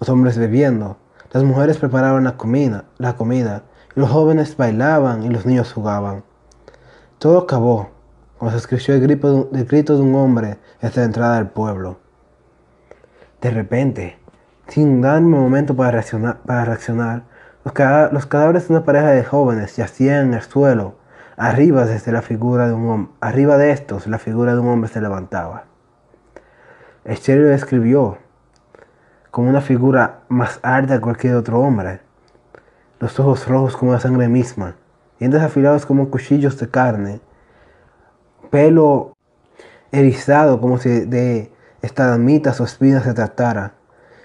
[0.00, 0.96] los hombres bebiendo,
[1.30, 3.64] las mujeres preparaban la comida, la comida,
[3.94, 6.24] y los jóvenes bailaban y los niños jugaban.
[7.18, 7.90] Todo acabó
[8.38, 11.98] cuando se escuchó el grito, de un hombre desde la entrada del pueblo.
[13.42, 14.18] De repente,
[14.68, 17.24] sin darme momento para reaccionar,
[17.62, 21.04] los, cadáveres de una pareja de jóvenes yacían en el suelo.
[21.38, 24.88] Arriba, desde la figura de un hombre, arriba de estos, la figura de un hombre
[24.88, 25.64] se levantaba.
[27.04, 28.16] El sheriff escribió
[29.30, 32.00] como una figura más alta que cualquier otro hombre.
[33.00, 34.76] Los ojos rojos como la sangre misma,
[35.18, 37.20] dientes afilados como cuchillos de carne,
[38.50, 39.14] pelo
[39.92, 43.74] erizado como si de estalagmitas o espinas se tratara,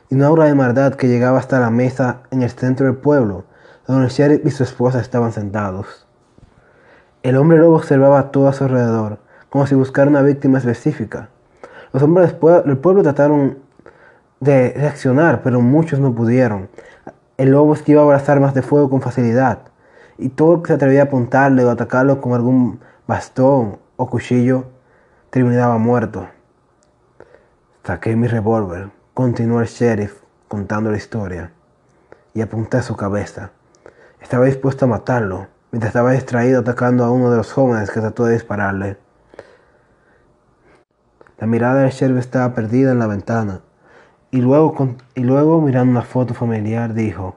[0.10, 3.44] y una aura de maldad que llegaba hasta la mesa en el centro del pueblo,
[3.86, 6.08] donde sheriff y su esposa estaban sentados.
[7.24, 9.20] El hombre lobo observaba todo a su alrededor,
[9.50, 11.30] como si buscara una víctima específica.
[11.94, 13.60] Los hombres del pueblo trataron
[14.40, 16.70] de reaccionar, pero muchos no pudieron.
[17.38, 19.60] El lobo esquivaba las armas de fuego con facilidad,
[20.18, 24.66] y todo el que se atrevía a apuntarle o atacarlo con algún bastón o cuchillo
[25.30, 26.28] terminaba muerto.
[27.84, 31.52] Saqué mi revólver, continuó el sheriff contando la historia,
[32.34, 33.52] y apunté a su cabeza.
[34.22, 38.26] Estaba dispuesto a matarlo, mientras estaba distraído atacando a uno de los jóvenes que trató
[38.26, 38.98] de dispararle.
[41.38, 43.62] La mirada del sheriff estaba perdida en la ventana,
[44.30, 47.36] y luego, y luego mirando una foto familiar dijo,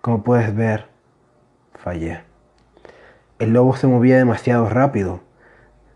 [0.00, 0.86] como puedes ver,
[1.74, 2.20] fallé.
[3.38, 5.20] El lobo se movía demasiado rápido.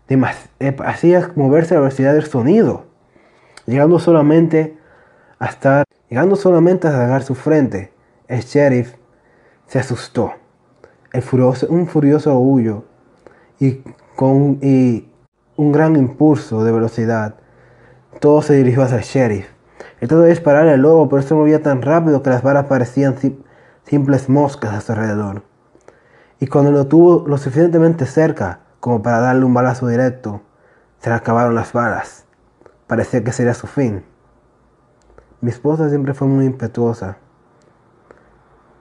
[0.09, 2.85] Eh, hacía moverse a la velocidad del sonido,
[3.65, 4.77] llegando solamente
[5.39, 7.93] a estar, llegando solamente a sacar su frente.
[8.27, 8.95] El sheriff
[9.67, 10.40] se asustó.
[11.11, 12.83] El furioso, un furioso huyo
[13.59, 13.83] y
[14.15, 15.09] con y
[15.57, 17.35] un gran impulso de velocidad,
[18.19, 19.47] todo se dirigió hacia el sheriff.
[19.99, 23.15] Él trató de disparar al lobo, pero se movía tan rápido que las balas parecían
[23.83, 25.43] simples moscas a su alrededor.
[26.39, 30.41] Y cuando lo tuvo lo suficientemente cerca como para darle un balazo directo,
[30.99, 32.25] se le acabaron las balas.
[32.87, 34.03] Parecía que sería su fin.
[35.39, 37.17] Mi esposa siempre fue muy impetuosa.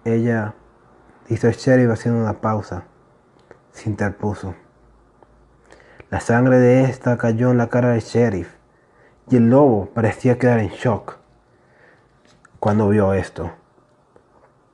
[0.04, 0.54] Ella
[1.30, 2.84] hizo sheriff haciendo una pausa.
[3.72, 4.54] Se interpuso.
[6.10, 8.52] La sangre de esta cayó en la cara del sheriff
[9.28, 11.18] y el lobo parecía quedar en shock
[12.58, 13.52] cuando vio esto.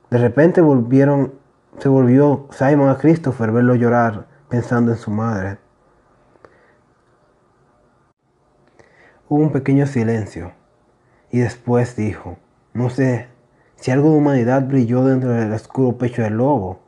[0.09, 5.59] De repente se volvió Simon a Christopher verlo llorar pensando en su madre.
[9.29, 10.53] Hubo un pequeño silencio
[11.29, 12.37] y después dijo,
[12.73, 13.27] no sé
[13.77, 16.79] si algo de humanidad brilló dentro del oscuro pecho del lobo.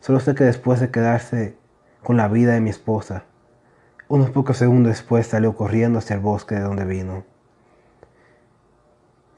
[0.00, 1.56] Solo sé que después de quedarse
[2.02, 3.24] con la vida de mi esposa,
[4.08, 7.24] unos pocos segundos después salió corriendo hacia el bosque de donde vino.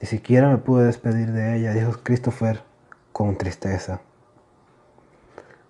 [0.00, 2.62] Ni siquiera me pude despedir de ella, dijo Christopher
[3.12, 4.00] con tristeza.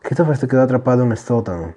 [0.03, 1.75] Christopher se quedó atrapado en el sótano.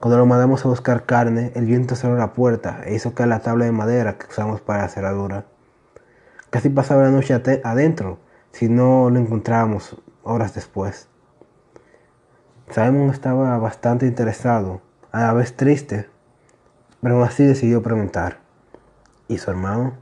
[0.00, 3.40] Cuando lo mandamos a buscar carne, el viento cerró la puerta e hizo caer la
[3.40, 5.44] tabla de madera que usamos para la cerradura.
[6.50, 7.34] Casi pasaba la noche
[7.64, 8.20] adentro
[8.58, 11.08] si no lo encontrábamos horas después.
[12.70, 14.80] Simon estaba bastante interesado,
[15.12, 16.08] a la vez triste,
[17.00, 18.40] pero aún así decidió preguntar.
[19.28, 19.92] ¿Y su hermano?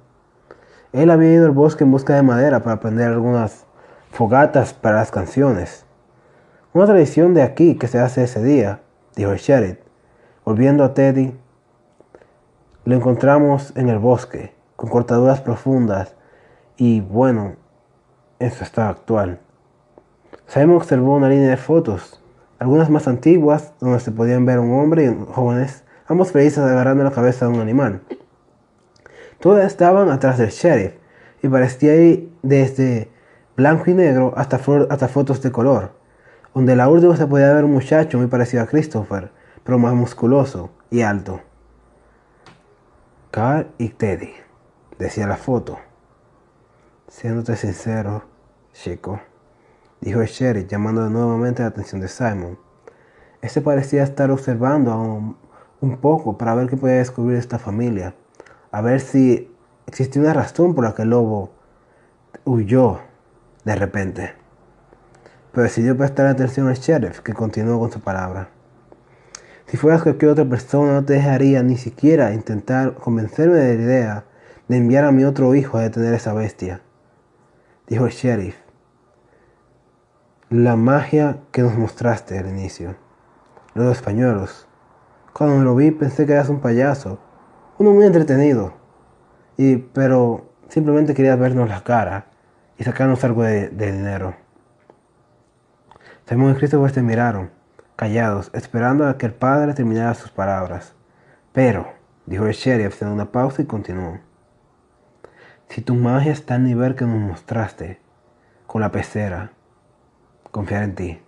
[0.95, 3.67] Él había ido al bosque en busca de madera para prender algunas
[4.11, 5.85] fogatas para las canciones.
[6.73, 8.81] Una tradición de aquí que se hace ese día,
[9.17, 9.81] dijo el sheriff.
[10.47, 11.39] Volviendo a Teddy,
[12.87, 16.15] lo encontramos en el bosque, con cortaduras profundas
[16.79, 17.57] y, bueno,
[18.39, 19.41] en su estado actual.
[20.47, 22.23] Simon observó una línea de fotos,
[22.59, 27.11] algunas más antiguas, donde se podían ver un hombre y jóvenes ambos felices agarrando la
[27.11, 28.01] cabeza de un animal.
[29.41, 30.95] Todas estaban atrás del sheriff
[31.43, 33.11] y parecía ir desde
[33.57, 35.93] blanco y negro hasta, hasta fotos de color,
[36.55, 39.31] donde la última se podía ver un muchacho muy parecido a Christopher,
[39.65, 41.41] pero más musculoso y alto.
[43.31, 44.33] Carl y Teddy,
[44.99, 45.79] decía la foto.
[47.09, 48.25] Siéndote sincero,
[48.73, 49.21] chico,
[50.01, 52.59] dijo sheriff llamando nuevamente la atención de Simon.
[53.43, 55.37] Este parecía estar observando un
[55.81, 58.15] un poco para ver qué podía descubrir esta familia,
[58.71, 59.51] a ver si
[59.87, 61.51] existía una razón por la que el lobo
[62.45, 63.01] huyó
[63.65, 64.33] de repente.
[65.53, 68.51] Pero decidió prestar atención al sheriff, que continuó con su palabra.
[69.67, 74.25] Si fueras cualquier otra persona, no te dejaría ni siquiera intentar convencerme de la idea
[74.69, 76.83] de enviar a mi otro hijo a detener a esa bestia,
[77.87, 78.57] dijo el sheriff.
[80.51, 82.97] La magia que nos mostraste al inicio,
[83.75, 84.67] los españoles,
[85.33, 87.19] cuando lo vi pensé que eras un payaso,
[87.79, 88.73] uno muy entretenido,
[89.57, 92.27] y pero simplemente quería vernos la cara
[92.79, 94.35] y sacarnos algo de, dinero.
[96.27, 97.51] Simón y Christopher se miraron,
[97.97, 100.95] callados, esperando a que el padre terminara sus palabras.
[101.53, 101.87] Pero,
[102.27, 104.19] dijo el sheriff haciendo una pausa y continuó.
[105.69, 108.01] Si tu magia está al nivel que nos mostraste
[108.67, 109.53] con la pecera,
[110.51, 111.21] confiar en ti.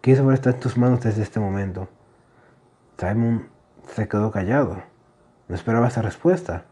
[0.00, 1.88] Christopher está en tus manos desde este momento.
[2.98, 3.48] Simon
[3.94, 4.82] se quedó callado.
[5.48, 6.64] No esperaba esa respuesta.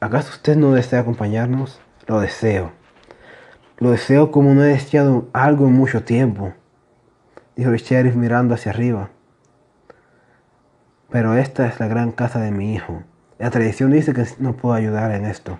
[0.00, 1.80] ¿Acaso usted no desea acompañarnos?
[2.06, 2.72] Lo deseo.
[3.78, 6.52] Lo deseo como no he deseado algo en mucho tiempo,
[7.56, 9.10] dijo el sheriff mirando hacia arriba.
[11.10, 13.02] Pero esta es la gran casa de mi hijo.
[13.38, 15.58] La tradición dice que no puedo ayudar en esto.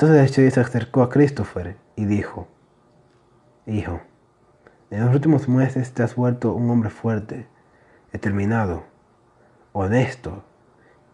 [0.00, 2.48] Entonces se acercó a Christopher y dijo,
[3.66, 4.00] Hijo,
[4.88, 7.46] en los últimos meses te has vuelto un hombre fuerte,
[8.10, 8.84] determinado,
[9.74, 10.42] honesto,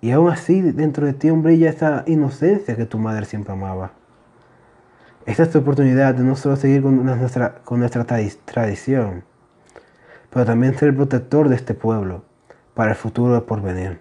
[0.01, 3.91] y aún así dentro de ti brilla esa inocencia que tu madre siempre amaba.
[5.25, 9.25] Esta es tu oportunidad de no solo seguir con nuestra, con nuestra tradición,
[10.31, 12.25] pero también ser el protector de este pueblo
[12.75, 13.99] para el futuro por venir.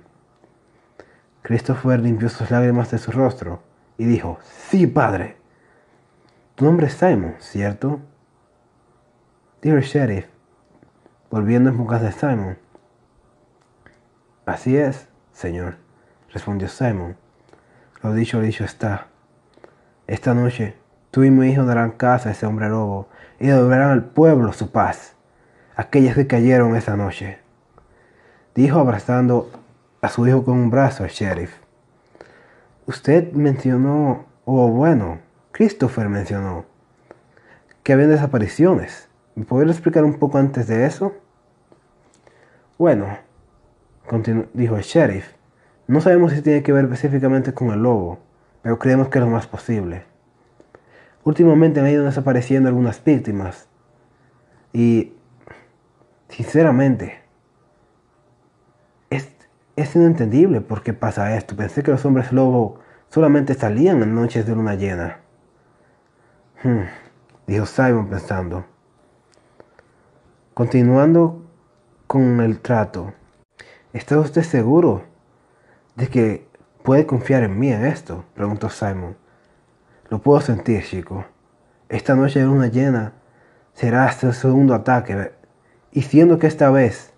[1.41, 3.61] Christopher limpió sus lágrimas de su rostro
[3.97, 4.39] y dijo,
[4.69, 5.37] sí, padre.
[6.55, 7.99] Tu nombre es Simon, ¿cierto?
[9.61, 10.27] Dijo el sheriff,
[11.29, 12.57] volviendo en bocas de Simon.
[14.45, 15.77] Así es, señor,
[16.31, 17.17] respondió Simon.
[18.01, 19.07] Lo dicho, lo dicho está.
[20.07, 20.75] Esta noche
[21.15, 23.07] Tú y mi hijo darán casa a ese hombre lobo
[23.39, 25.15] y devolverán al pueblo su paz,
[25.77, 27.39] aquellas que cayeron esa noche.
[28.53, 29.49] Dijo abrazando
[30.01, 31.55] a su hijo con un brazo al sheriff.
[32.87, 35.19] Usted mencionó, o bueno,
[35.51, 36.65] Christopher mencionó,
[37.81, 39.09] que había desapariciones.
[39.33, 41.13] ¿Me podría explicar un poco antes de eso?
[42.77, 43.07] Bueno,
[44.53, 45.33] dijo el sheriff,
[45.87, 48.19] no sabemos si tiene que ver específicamente con el lobo,
[48.61, 50.03] pero creemos que es lo más posible.
[51.23, 53.67] Últimamente han ido desapareciendo algunas víctimas.
[54.73, 55.13] Y
[56.29, 57.24] sinceramente,
[59.75, 61.55] es, inentendible por qué pasa esto.
[61.55, 65.19] Pensé que los hombres lobo solamente salían en noches de luna llena.
[66.63, 66.85] Hmm,
[67.47, 68.65] dijo Simon pensando.
[70.53, 71.45] Continuando
[72.07, 73.13] con el trato.
[73.93, 75.03] ¿Está usted seguro
[75.95, 76.47] de que
[76.83, 78.25] puede confiar en mí en esto?
[78.33, 79.15] preguntó Simon.
[80.09, 81.25] Lo puedo sentir, chico.
[81.89, 83.13] Esta noche de luna llena
[83.73, 85.31] será este segundo ataque.
[85.91, 87.13] Y siento que esta vez,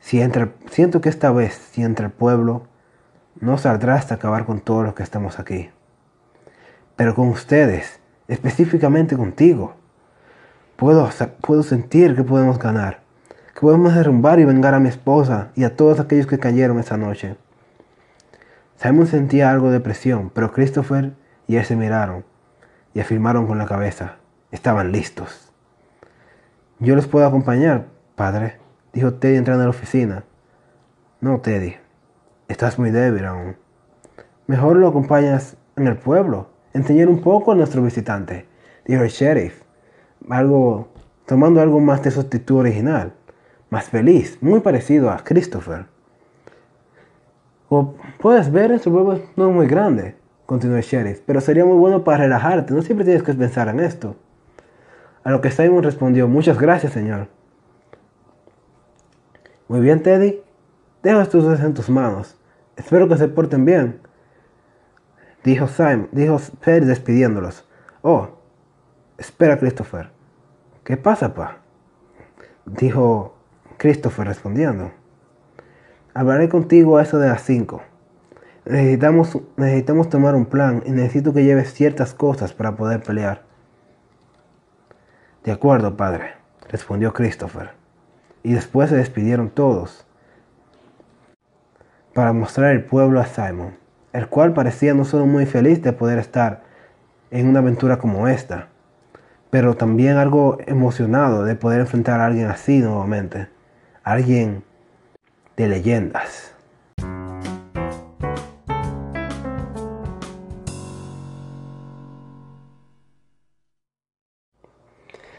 [0.00, 2.64] si entra, siento que esta vez, si entra el pueblo,
[3.38, 5.70] no saldrá hasta acabar con todos los que estamos aquí.
[6.96, 9.74] Pero con ustedes, específicamente contigo,
[10.76, 11.08] puedo,
[11.40, 13.00] puedo sentir que podemos ganar,
[13.54, 16.96] que podemos derrumbar y vengar a mi esposa y a todos aquellos que cayeron esa
[16.96, 17.36] noche.
[18.76, 21.12] Simon sentía algo de presión, pero Christopher
[21.46, 22.24] y él se miraron
[22.94, 24.16] y afirmaron con la cabeza.
[24.50, 25.52] Estaban listos.
[26.78, 28.59] Yo les puedo acompañar, padre,
[28.92, 30.24] dijo Teddy entrando a la oficina.
[31.20, 31.76] No, Teddy,
[32.48, 33.56] estás muy débil aún.
[34.46, 38.46] Mejor lo acompañas en el pueblo, enseñar un poco a nuestro visitante,
[38.84, 39.62] dijo el sheriff,
[40.28, 40.88] algo,
[41.26, 43.12] tomando algo más de su actitud original,
[43.70, 45.86] más feliz, muy parecido a Christopher.
[47.68, 50.16] Como puedes ver, nuestro pueblo no es muy grande,
[50.46, 53.78] continuó el sheriff, pero sería muy bueno para relajarte, no siempre tienes que pensar en
[53.78, 54.16] esto.
[55.22, 57.28] A lo que Simon respondió, muchas gracias, señor.
[59.70, 60.42] Muy bien, Teddy.
[61.00, 62.36] Deja estos dos en tus manos.
[62.76, 64.00] Espero que se porten bien.
[65.44, 67.68] Dijo Simon, dijo Teddy despidiéndolos.
[68.02, 68.30] Oh,
[69.16, 70.10] espera, Christopher.
[70.82, 71.58] ¿Qué pasa, pa?
[72.66, 73.36] Dijo
[73.76, 74.90] Christopher respondiendo.
[76.14, 77.80] Hablaré contigo a eso de las cinco.
[78.64, 83.44] Necesitamos, necesitamos tomar un plan y necesito que lleves ciertas cosas para poder pelear.
[85.44, 86.32] De acuerdo, padre,
[86.68, 87.79] respondió Christopher.
[88.42, 90.06] Y después se despidieron todos
[92.14, 93.76] para mostrar el pueblo a Simon,
[94.12, 96.62] el cual parecía no solo muy feliz de poder estar
[97.30, 98.68] en una aventura como esta,
[99.50, 103.48] pero también algo emocionado de poder enfrentar a alguien así nuevamente,
[104.02, 104.64] alguien
[105.56, 106.54] de leyendas.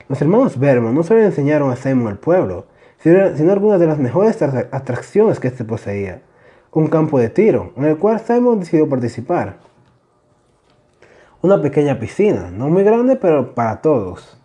[0.08, 2.66] Los hermanos Berman no solo enseñaron a Simon al pueblo,
[3.04, 6.22] sino algunas de las mejores atracciones que este poseía.
[6.72, 9.58] Un campo de tiro, en el cual Simon decidió participar.
[11.42, 14.38] Una pequeña piscina, no muy grande, pero para todos.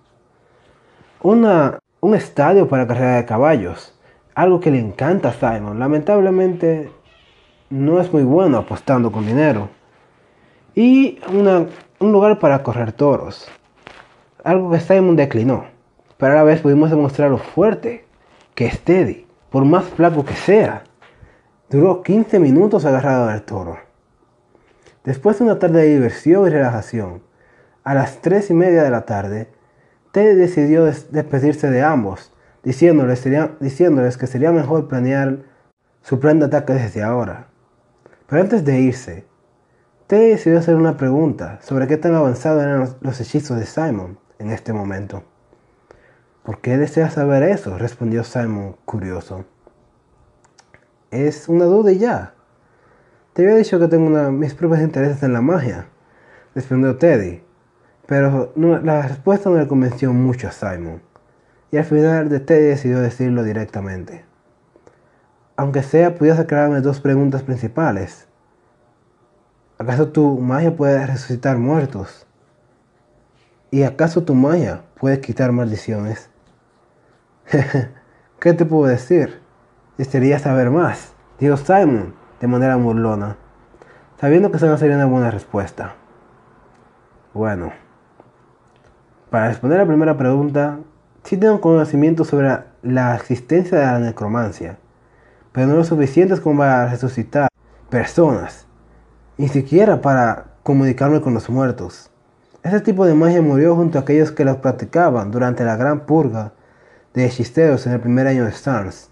[1.23, 3.95] Una, un estadio para carrera de caballos,
[4.35, 5.79] algo que le encanta a Simon.
[5.79, 6.91] Lamentablemente
[7.69, 9.69] no es muy bueno apostando con dinero.
[10.75, 13.49] y un lugar para correr toros.
[14.45, 15.65] Algo que Simon declinó,
[16.17, 18.06] pero a la vez pudimos demostrar lo fuerte
[18.57, 20.83] que es Teddy, por más flaco que sea.
[21.71, 23.79] Duró 15 minutos agarrado al toro.
[25.05, 27.23] Después de una tarde de diversión y relajación,
[27.85, 29.53] a las 3 y media de la tarde,
[30.11, 32.33] Teddy decidió despedirse de ambos,
[32.65, 33.23] diciéndoles,
[33.61, 35.41] diciéndoles que sería mejor planear
[36.03, 37.49] su plan de ataque desde ahora.
[38.27, 39.27] Pero antes de irse,
[40.07, 44.51] Teddy decidió hacer una pregunta sobre qué tan avanzados eran los, hechizos de Simon en
[44.51, 45.25] este momento.
[46.47, 47.77] ¿Por qué deseas saber eso?
[47.77, 49.45] respondió Simon, curioso.
[51.11, 52.35] Es una duda y ya.
[53.33, 55.89] Te había dicho que tengo mis propios intereses en la magia,
[56.55, 57.43] respondió Teddy.
[58.07, 61.03] Pero la respuesta no le convenció mucho a Simon.
[61.73, 64.25] Y al final de Teddy decidió decirlo directamente.
[65.57, 68.29] Aunque sea, pudiese aclararme dos preguntas principales.
[69.79, 72.25] ¿Acaso tu magia puede resucitar muertos?
[73.73, 76.31] ¿Y acaso tu magia puede quitar maldiciones?
[78.41, 79.41] ¿Qué te puedo decir?
[79.99, 83.37] Desearía saber más, dijo Simon de manera burlona,
[84.21, 85.95] sabiendo que esa no sería una buena respuesta.
[87.33, 87.73] Bueno,
[89.31, 90.81] para responder a la primera pregunta,
[91.23, 94.79] sí tengo conocimiento sobre la existencia de la necromancia,
[95.53, 97.49] pero no lo suficientes como para resucitar
[97.89, 98.67] personas
[99.39, 102.11] ni siquiera para comunicarme con los muertos.
[102.63, 106.53] Ese tipo de magia murió junto a aquellos que la practicaban durante la gran purga
[107.17, 109.11] de hechiceros en el primer año de Stars.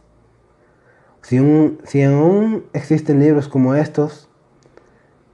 [1.23, 1.39] Si,
[1.85, 4.29] si aún existen libros como estos,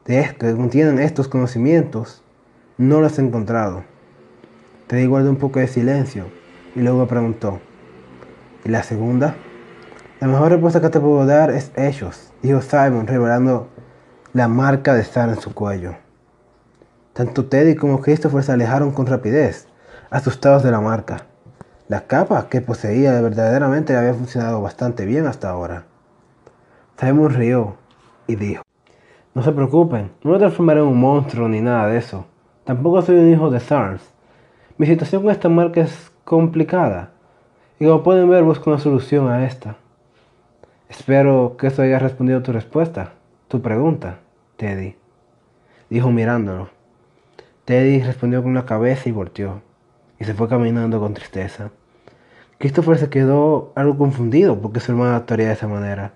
[0.05, 2.23] de que contienen estos conocimientos,
[2.79, 3.83] no los he encontrado.
[4.87, 6.27] Teddy guardó un poco de silencio
[6.77, 7.61] y luego preguntó,
[8.65, 9.35] ¿y la segunda?
[10.21, 13.69] La mejor respuesta que te puedo dar es ellos, dijo Simon, revelando
[14.33, 15.97] la marca de estar en su cuello.
[17.15, 19.67] Tanto Teddy como Christopher se alejaron con rapidez,
[20.09, 21.27] asustados de la marca.
[21.91, 25.87] La capa que poseía verdaderamente había funcionado bastante bien hasta ahora.
[26.97, 27.79] Simon rió
[28.29, 28.63] y dijo,
[29.35, 32.27] No se preocupen, no me transformaré en un monstruo ni nada de eso.
[32.63, 34.09] Tampoco soy un hijo de Sarns.
[34.79, 37.11] Mi situación con esta marca es complicada,
[37.81, 39.75] y como pueden ver busco una solución a esta.
[40.89, 43.15] Espero que eso haya respondido a tu respuesta.
[43.49, 44.21] Tu pregunta,
[44.59, 44.95] Teddy,
[45.89, 46.71] dijo mirándolo.
[47.65, 49.61] Teddy respondió con la cabeza y volteó,
[50.21, 51.73] y se fue caminando con tristeza.
[52.59, 56.15] Christopher se quedó algo confundido porque su hermano actuaría de esa manera,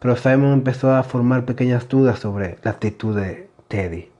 [0.00, 4.10] pero Simon empezó a formar pequeñas dudas sobre la actitud de Teddy.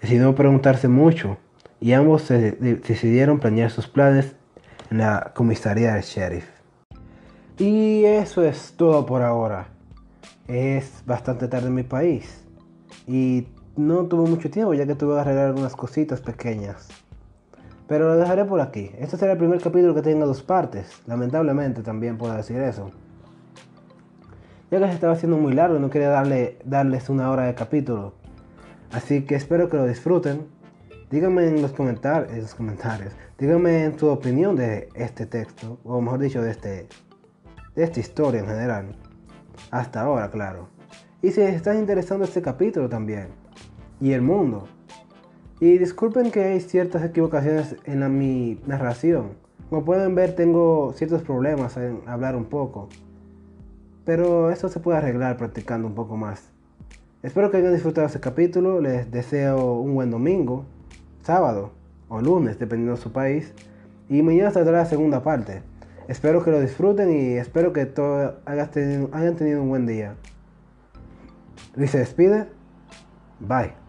[0.00, 1.38] Decidió preguntarse mucho
[1.80, 4.36] y ambos se decidieron planear sus planes
[4.90, 6.48] en la comisaría del sheriff.
[7.58, 9.78] Y eso es todo por ahora
[10.48, 12.42] es bastante tarde en mi país
[13.06, 16.88] y no tuve mucho tiempo ya que tuve que arreglar algunas cositas pequeñas.
[17.88, 18.90] Pero lo dejaré por aquí.
[18.98, 21.02] Este será el primer capítulo que tenga dos partes.
[21.06, 22.90] Lamentablemente también puedo decir eso.
[24.70, 28.12] Ya que se estaba haciendo muy largo no quería darle, darles una hora de capítulo.
[28.92, 30.46] Así que espero que lo disfruten.
[31.10, 32.54] Díganme en los comentarios,
[33.38, 36.86] díganme en su opinión de este texto, o mejor dicho, de, este,
[37.74, 38.94] de esta historia en general.
[39.70, 40.68] Hasta ahora, claro.
[41.22, 43.28] Y si les está interesando este capítulo también.
[44.02, 44.68] Y el mundo.
[45.60, 49.30] Y disculpen que hay ciertas equivocaciones en mi narración.
[49.70, 52.88] Como pueden ver, tengo ciertos problemas en hablar un poco.
[54.04, 56.50] Pero esto se puede arreglar practicando un poco más.
[57.22, 58.80] Espero que hayan disfrutado este capítulo.
[58.80, 60.64] Les deseo un buen domingo,
[61.22, 61.72] sábado
[62.08, 63.52] o lunes, dependiendo de su país.
[64.08, 65.62] Y mañana saldrá la segunda parte.
[66.06, 70.14] Espero que lo disfruten y espero que todos hayan tenido un buen día.
[71.74, 72.46] Luis se despide.
[73.40, 73.87] Bye.